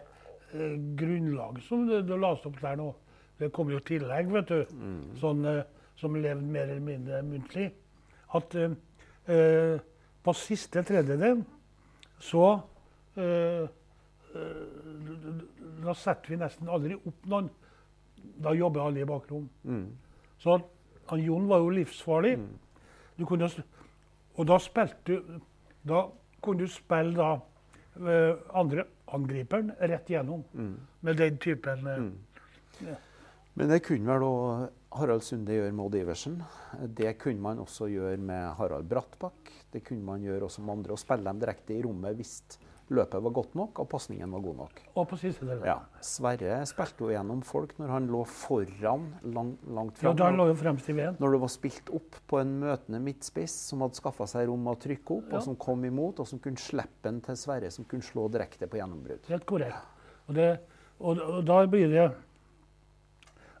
eh, 0.53 0.77
grunnlaget 0.97 1.63
som 1.67 1.85
du, 1.87 1.99
du 2.01 2.15
leste 2.17 2.49
opp 2.49 2.61
der 2.61 2.79
nå. 2.79 2.89
Det 3.41 3.49
kommer 3.53 3.73
jo 3.73 3.81
tillegg, 3.87 4.29
vet 4.31 4.51
du, 4.51 4.73
sånn, 5.17 5.41
eh, 5.49 5.63
som 5.97 6.13
levde 6.15 6.45
mer 6.45 6.67
eller 6.69 6.83
mindre 6.85 7.21
muntlig. 7.25 7.71
At 8.37 8.53
eh, 8.55 8.75
eh, 9.33 9.79
på 10.21 10.33
siste 10.37 10.83
tredjedel 10.85 11.41
så 12.21 12.45
eh, 13.17 13.65
da 15.81 15.93
setter 15.97 16.31
vi 16.31 16.37
nesten 16.39 16.69
aldri 16.71 16.95
opp 16.95 17.25
noen. 17.27 17.49
Da 18.41 18.53
jobber 18.55 18.85
alle 18.85 19.01
i 19.01 19.09
bakrom. 19.09 19.49
Så 20.39 20.59
han 21.09 21.19
Jon 21.25 21.49
var 21.49 21.59
jo 21.65 21.73
livsfarlig. 21.75 22.35
Du 23.17 23.25
kunne, 23.27 23.49
og 24.37 24.47
da 24.47 24.57
spilte 24.61 25.17
du 25.17 25.39
Da 25.83 26.03
kunne 26.41 26.61
du 26.63 26.67
spille 26.69 27.17
da 27.17 27.31
eh, 27.97 28.35
andre 28.53 28.85
angriperen 29.11 29.73
rett 29.81 30.09
gjennom. 30.13 30.43
Med 31.01 31.17
den 31.17 31.37
typen 31.41 31.87
eh, 31.87 32.95
Men 33.59 33.67
det 33.71 33.81
kunne 33.83 34.07
vel 34.07 34.23
òg 34.23 34.69
Harald 34.95 35.23
Sunde 35.23 35.55
gjøre 35.55 35.71
med 35.75 35.85
Odd 35.85 35.95
Iversen. 36.01 36.37
Det 36.95 37.13
kunne 37.19 37.43
man 37.43 37.59
også 37.63 37.87
gjøre 37.91 38.17
med 38.19 38.53
Harald 38.57 38.87
Brattbakk. 38.91 39.51
Det 39.71 39.83
kunne 39.87 40.03
man 40.07 40.23
gjøre 40.23 40.47
også 40.47 40.63
med 40.63 40.77
andre. 40.77 40.95
Og 40.95 40.99
spille 41.01 41.23
dem 41.27 41.39
direkte 41.41 41.75
i 41.75 41.81
rommet 41.83 42.15
hvis 42.19 42.33
løpet 42.91 43.23
var 43.23 43.31
godt 43.31 43.53
nok 43.55 43.79
og 43.79 43.87
pasningen 43.91 44.33
var 44.35 44.41
god 44.43 44.57
nok. 44.65 44.79
Og 44.99 45.05
på 45.07 45.19
siste 45.19 45.47
del. 45.47 45.61
Ja. 45.67 45.77
Sverre 46.03 46.57
spilte 46.67 47.05
jo 47.05 47.11
gjennom 47.13 47.39
folk 47.47 47.77
når 47.79 47.91
han 47.93 48.07
lå 48.11 48.23
foran 48.27 49.05
lang, 49.31 49.53
langt 49.67 50.01
Ja, 50.03 50.09
fram. 50.09 50.17
da 50.19 50.27
lå 50.35 50.47
jo 50.49 50.57
fremst 50.59 50.89
i 50.91 50.95
veien. 50.97 51.15
Når 51.23 51.35
det 51.37 51.41
var 51.45 51.53
spilt 51.55 51.91
opp 51.95 52.19
på 52.27 52.41
en 52.41 52.51
møtende 52.63 52.99
midtspiss 53.03 53.55
som 53.69 53.83
hadde 53.85 53.95
skaffa 53.99 54.27
seg 54.27 54.47
rom 54.51 54.67
å 54.67 54.75
trykke 54.79 55.17
opp, 55.21 55.29
Ja. 55.31 55.37
og 55.39 55.43
som 55.47 55.55
kom 55.55 55.85
imot, 55.87 56.19
og 56.19 56.27
som 56.27 56.39
kunne 56.39 56.59
slippe 56.59 57.03
den 57.07 57.21
til 57.23 57.35
Sverre, 57.39 57.71
som 57.71 57.85
kunne 57.85 58.03
slå 58.03 58.27
direkte 58.31 58.67
på 58.67 58.79
gjennombrudd. 58.79 59.23
Helt 59.31 59.45
korrekt. 59.45 59.79
Og, 60.27 60.35
det, 60.35 60.49
og, 60.99 61.17
og 61.19 61.45
da 61.47 61.65
blir 61.67 61.87
det 61.91 62.09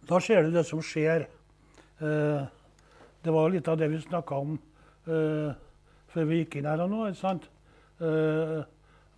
Da 0.09 0.19
skjer 0.21 0.47
det 0.47 0.55
det 0.55 0.65
som 0.67 0.81
skjer. 0.83 1.27
Eh, 2.01 2.43
det 3.21 3.33
var 3.33 3.51
litt 3.53 3.67
av 3.69 3.77
det 3.77 3.91
vi 3.91 4.01
snakka 4.01 4.39
om 4.41 4.55
eh, 5.05 5.51
før 6.11 6.29
vi 6.29 6.41
gikk 6.41 6.57
inn 6.59 6.69
her 6.69 6.81
nå, 6.89 7.05
ikke 7.09 7.21
sant? 7.21 7.47
Eh, 8.01 8.61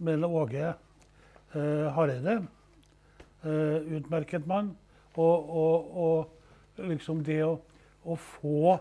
med 0.04 0.26
Åge 0.28 0.66
eh, 0.68 1.88
Hareide. 1.96 2.42
Utmerket 3.44 4.48
mann. 4.48 4.72
Og, 5.20 5.50
og, 5.50 5.98
og 6.00 6.88
liksom 6.90 7.22
det 7.28 7.42
å, 7.46 7.58
å 8.08 8.16
få 8.18 8.78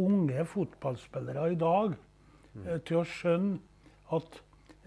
unge 0.00 0.44
fotballspillere 0.46 1.48
i 1.52 1.58
dag 1.58 1.96
eh, 1.96 2.78
til 2.86 3.00
å 3.00 3.08
skjønne 3.08 3.58
at 4.16 4.40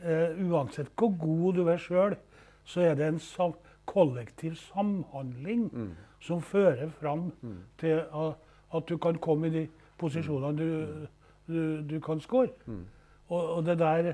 uansett 0.04 0.90
hvor 1.00 1.14
god 1.16 1.56
du 1.56 1.70
er 1.72 1.80
sjøl, 1.80 2.18
så 2.68 2.82
er 2.84 2.98
det 3.00 3.06
en 3.08 3.22
sam 3.24 3.54
kollektiv 3.86 4.56
samhandling 4.56 5.70
som 6.22 6.42
fører 6.42 6.90
fram 6.90 7.32
til 7.78 8.02
at, 8.14 8.36
at 8.76 8.90
du 8.90 8.98
kan 8.98 9.18
komme 9.20 9.48
i 9.48 9.50
de 9.50 9.68
posisjonene 10.00 10.58
du, 10.58 11.08
du, 11.48 11.82
du 11.82 12.00
kan 12.00 12.20
score. 12.20 12.50
Og, 13.30 13.50
og 13.58 13.66
det 13.66 13.78
der 13.80 14.14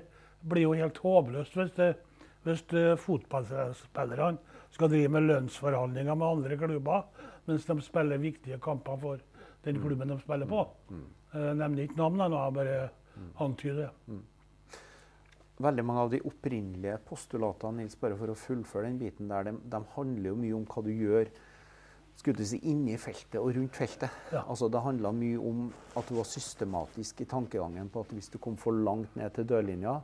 blir 0.49 0.61
jo 0.63 0.73
helt 0.73 0.97
håpløst 0.97 1.55
hvis, 1.55 1.71
det, 1.71 1.95
hvis 2.43 2.63
fotballspillerne 2.97 4.37
skal 4.71 4.89
drive 4.89 5.09
med 5.09 5.21
lønnsforhandlinger 5.27 6.15
med 6.15 6.27
andre 6.27 6.57
klubber 6.57 7.01
mens 7.47 7.65
de 7.65 7.81
spiller 7.81 8.17
viktige 8.17 8.59
kamper 8.61 8.97
for 8.97 9.17
den 9.65 9.79
klubben 9.81 10.09
de 10.09 10.19
spiller 10.19 10.45
på. 10.47 10.67
Jeg 11.33 11.55
nevner 11.55 11.81
ikke 11.83 11.97
navn 11.97 12.19
jeg 12.19 12.53
bare 12.53 12.89
antyder. 13.39 13.89
Veldig 15.59 15.83
mange 15.83 16.03
av 16.05 16.11
de 16.13 16.21
opprinnelige 16.23 16.97
postulatene 17.07 17.83
Nils, 17.83 17.97
bare 17.99 18.15
for 18.15 18.31
å 18.31 18.37
fullføre 18.37 18.87
den 18.87 18.99
biten 19.01 19.31
der, 19.31 19.49
de, 19.49 19.57
de 19.59 19.81
handler 19.95 20.31
jo 20.31 20.37
mye 20.39 20.55
om 20.55 20.67
hva 20.69 20.83
du 20.85 20.91
gjør 20.93 21.31
skulle 22.19 22.41
du 22.41 22.47
si, 22.47 22.59
inni 22.67 22.97
feltet 22.99 23.37
og 23.39 23.53
rundt 23.55 23.77
feltet. 23.79 24.15
Ja. 24.33 24.43
Altså, 24.43 24.67
det 24.71 24.81
handla 24.83 25.11
mye 25.15 25.39
om 25.39 25.69
at 25.99 26.09
du 26.09 26.17
var 26.17 26.27
systematisk 26.27 27.21
i 27.23 27.27
tankegangen 27.29 27.87
på 27.91 28.03
at 28.03 28.11
hvis 28.15 28.27
du 28.33 28.35
kom 28.43 28.57
for 28.59 28.75
langt 28.75 29.15
ned 29.19 29.31
til 29.37 29.47
dørlinja, 29.47 29.99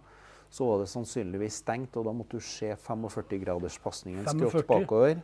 så 0.56 0.70
var 0.70 0.84
det 0.84 0.88
sannsynligvis 0.88 1.60
stengt, 1.64 1.98
og 2.00 2.08
da 2.08 2.14
måtte 2.16 2.40
du 2.40 2.46
se 2.46 2.70
45-graderspasningen 2.86 4.30
skrått 4.30 4.68
bakover. 4.70 5.20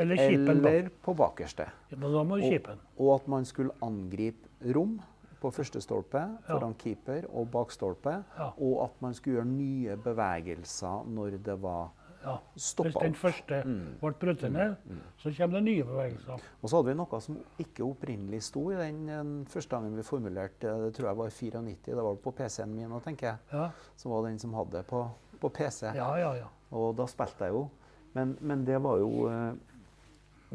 Eller 0.00 0.18
kippen. 0.18 0.50
Eller 0.56 0.88
på 1.04 1.14
bakerste. 1.14 1.68
Ja, 1.92 1.98
Og, 2.00 2.70
og 2.96 3.10
at 3.14 3.28
man 3.30 3.46
skulle 3.46 3.76
angripe 3.84 4.72
rom 4.74 4.96
på 5.42 5.50
første 5.54 5.80
stolpe, 5.82 6.22
foran 6.46 6.74
keeper 6.78 7.26
og 7.30 7.50
bak 7.52 7.72
stolpe. 7.74 8.14
Ja. 8.38 8.50
Og 8.62 8.84
at 8.86 9.02
man 9.02 9.14
skulle 9.18 9.40
gjøre 9.40 9.50
nye 9.50 9.96
bevegelser 10.04 11.08
når 11.10 11.38
det 11.50 11.58
var 11.62 11.90
Ja. 12.22 12.36
Hvis 12.54 12.68
den 12.78 13.14
første 13.18 13.18
første 13.18 13.56
ble 13.98 14.12
brutt 14.20 14.42
ned, 14.54 14.76
så 15.18 15.32
kommer 15.34 15.56
det 15.58 15.62
nye 15.66 15.82
bevegelser. 15.88 16.44
Og 16.62 16.70
så 16.70 16.76
hadde 16.78 16.92
vi 16.92 16.94
noe 17.00 17.18
som 17.20 17.38
ikke 17.58 17.82
opprinnelig 17.82 18.42
sto 18.46 18.62
i 18.70 18.76
den, 18.78 19.00
den 19.08 19.32
første 19.50 19.74
gangen 19.74 19.96
vi 19.98 20.04
formulerte 20.06 20.70
det, 20.84 20.92
tror 20.94 21.08
jeg 21.08 21.18
var 21.18 21.26
i 21.32 21.34
94. 21.34 21.82
Det 21.88 21.96
var 22.06 22.20
på 22.22 22.30
PC-en 22.38 22.76
min 22.76 22.94
tenker 23.02 23.26
jeg. 23.26 23.38
Ja, 23.50 23.70
Som 23.96 24.14
var 24.14 24.28
den 24.28 24.38
som 24.38 24.54
hadde 24.54 24.76
det 24.78 24.86
på, 24.86 25.02
på 25.40 25.48
PC. 25.50 25.82
ja, 25.96 26.12
ja. 26.20 26.30
ja. 26.44 26.46
Og 26.70 26.94
da 26.96 27.08
spilte 27.10 27.44
jeg 27.48 27.56
jo. 27.56 27.66
Men, 28.14 28.36
men 28.40 28.64
det 28.64 28.78
var 28.84 28.98
jo 29.00 29.26
eh, 29.28 29.54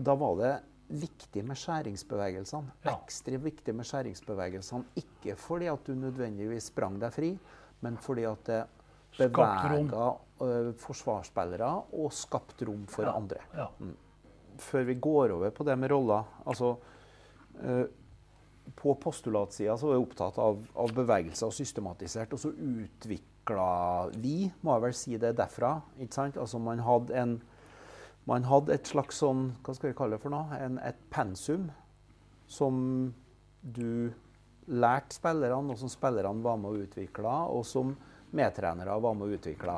Da 0.06 0.16
var 0.16 0.36
det 0.40 0.56
viktig 0.90 1.44
med 1.46 1.58
skjæringsbevegelsene. 1.60 2.72
Ja. 2.86 2.94
Ekstra 2.96 3.38
viktig 3.44 3.74
med 3.76 3.86
skjæringsbevegelsene. 3.90 4.86
Ikke 5.02 5.36
fordi 5.40 5.68
at 5.72 5.84
du 5.88 5.94
nødvendigvis 5.96 6.70
sprang 6.72 7.00
deg 7.02 7.12
fri, 7.14 7.32
men 7.82 7.98
fordi 8.02 8.24
at 8.30 8.44
det 8.48 8.62
bevega 9.18 10.08
eh, 10.42 10.72
forsvarsspillere 10.80 11.70
og 11.94 12.12
skapt 12.14 12.62
rom 12.68 12.86
for 12.88 13.04
Ja. 13.04 13.16
andre. 13.18 13.40
ja. 13.56 13.68
Før 14.58 14.84
vi 14.88 14.96
går 14.96 15.32
over 15.36 15.50
på 15.54 15.64
det 15.66 15.78
med 15.78 15.92
roller 15.92 16.24
altså 16.46 16.78
eh, 17.62 17.86
På 18.76 18.96
postulatsida 19.00 19.78
så 19.78 19.88
var 19.88 19.94
jeg 19.96 20.08
opptatt 20.08 20.38
av, 20.42 20.58
av 20.76 20.92
bevegelser 20.94 21.48
og 21.48 21.54
systematisert. 21.54 22.34
Og 22.34 22.40
så 22.40 22.50
utvikla 22.52 24.10
vi, 24.18 24.52
må 24.62 24.74
jeg 24.76 24.82
vel 24.84 24.94
si 24.94 25.18
det 25.18 25.36
derfra. 25.38 25.82
ikke 26.00 26.14
sant? 26.14 26.38
Altså 26.38 26.60
man 26.60 26.80
hadde 26.84 27.16
en 27.16 27.38
man 28.28 28.48
hadde 28.48 28.76
et 28.76 28.90
slags 28.90 29.22
sånn, 29.24 29.52
hva 29.64 29.76
skal 29.76 29.92
vi 29.92 29.98
kalle 29.98 30.18
det 30.18 30.24
for 30.26 30.34
noe, 30.34 30.58
en, 30.60 30.80
et 30.84 31.00
pensum 31.14 31.70
som 32.48 32.80
du 33.62 34.12
lærte 34.68 35.16
spillerne, 35.16 35.72
og 35.72 35.80
som 35.80 35.92
spillerne 35.92 36.44
var 36.44 36.60
med 36.60 36.74
og 36.74 36.88
utvikla, 36.88 37.38
og 37.52 37.64
som 37.68 37.94
medtrenere 38.36 38.98
var 39.04 39.16
med 39.16 39.30
og 39.30 39.40
utvikla. 39.40 39.78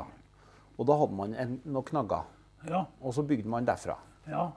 Og 0.80 0.88
da 0.88 0.96
hadde 0.98 1.18
man 1.18 1.36
en, 1.38 1.56
noen 1.68 1.86
knagger. 1.86 2.26
Ja. 2.66 2.82
Og 3.00 3.14
så 3.14 3.24
bygde 3.26 3.50
man 3.50 3.68
derfra. 3.68 3.96
Ja. 4.28 4.48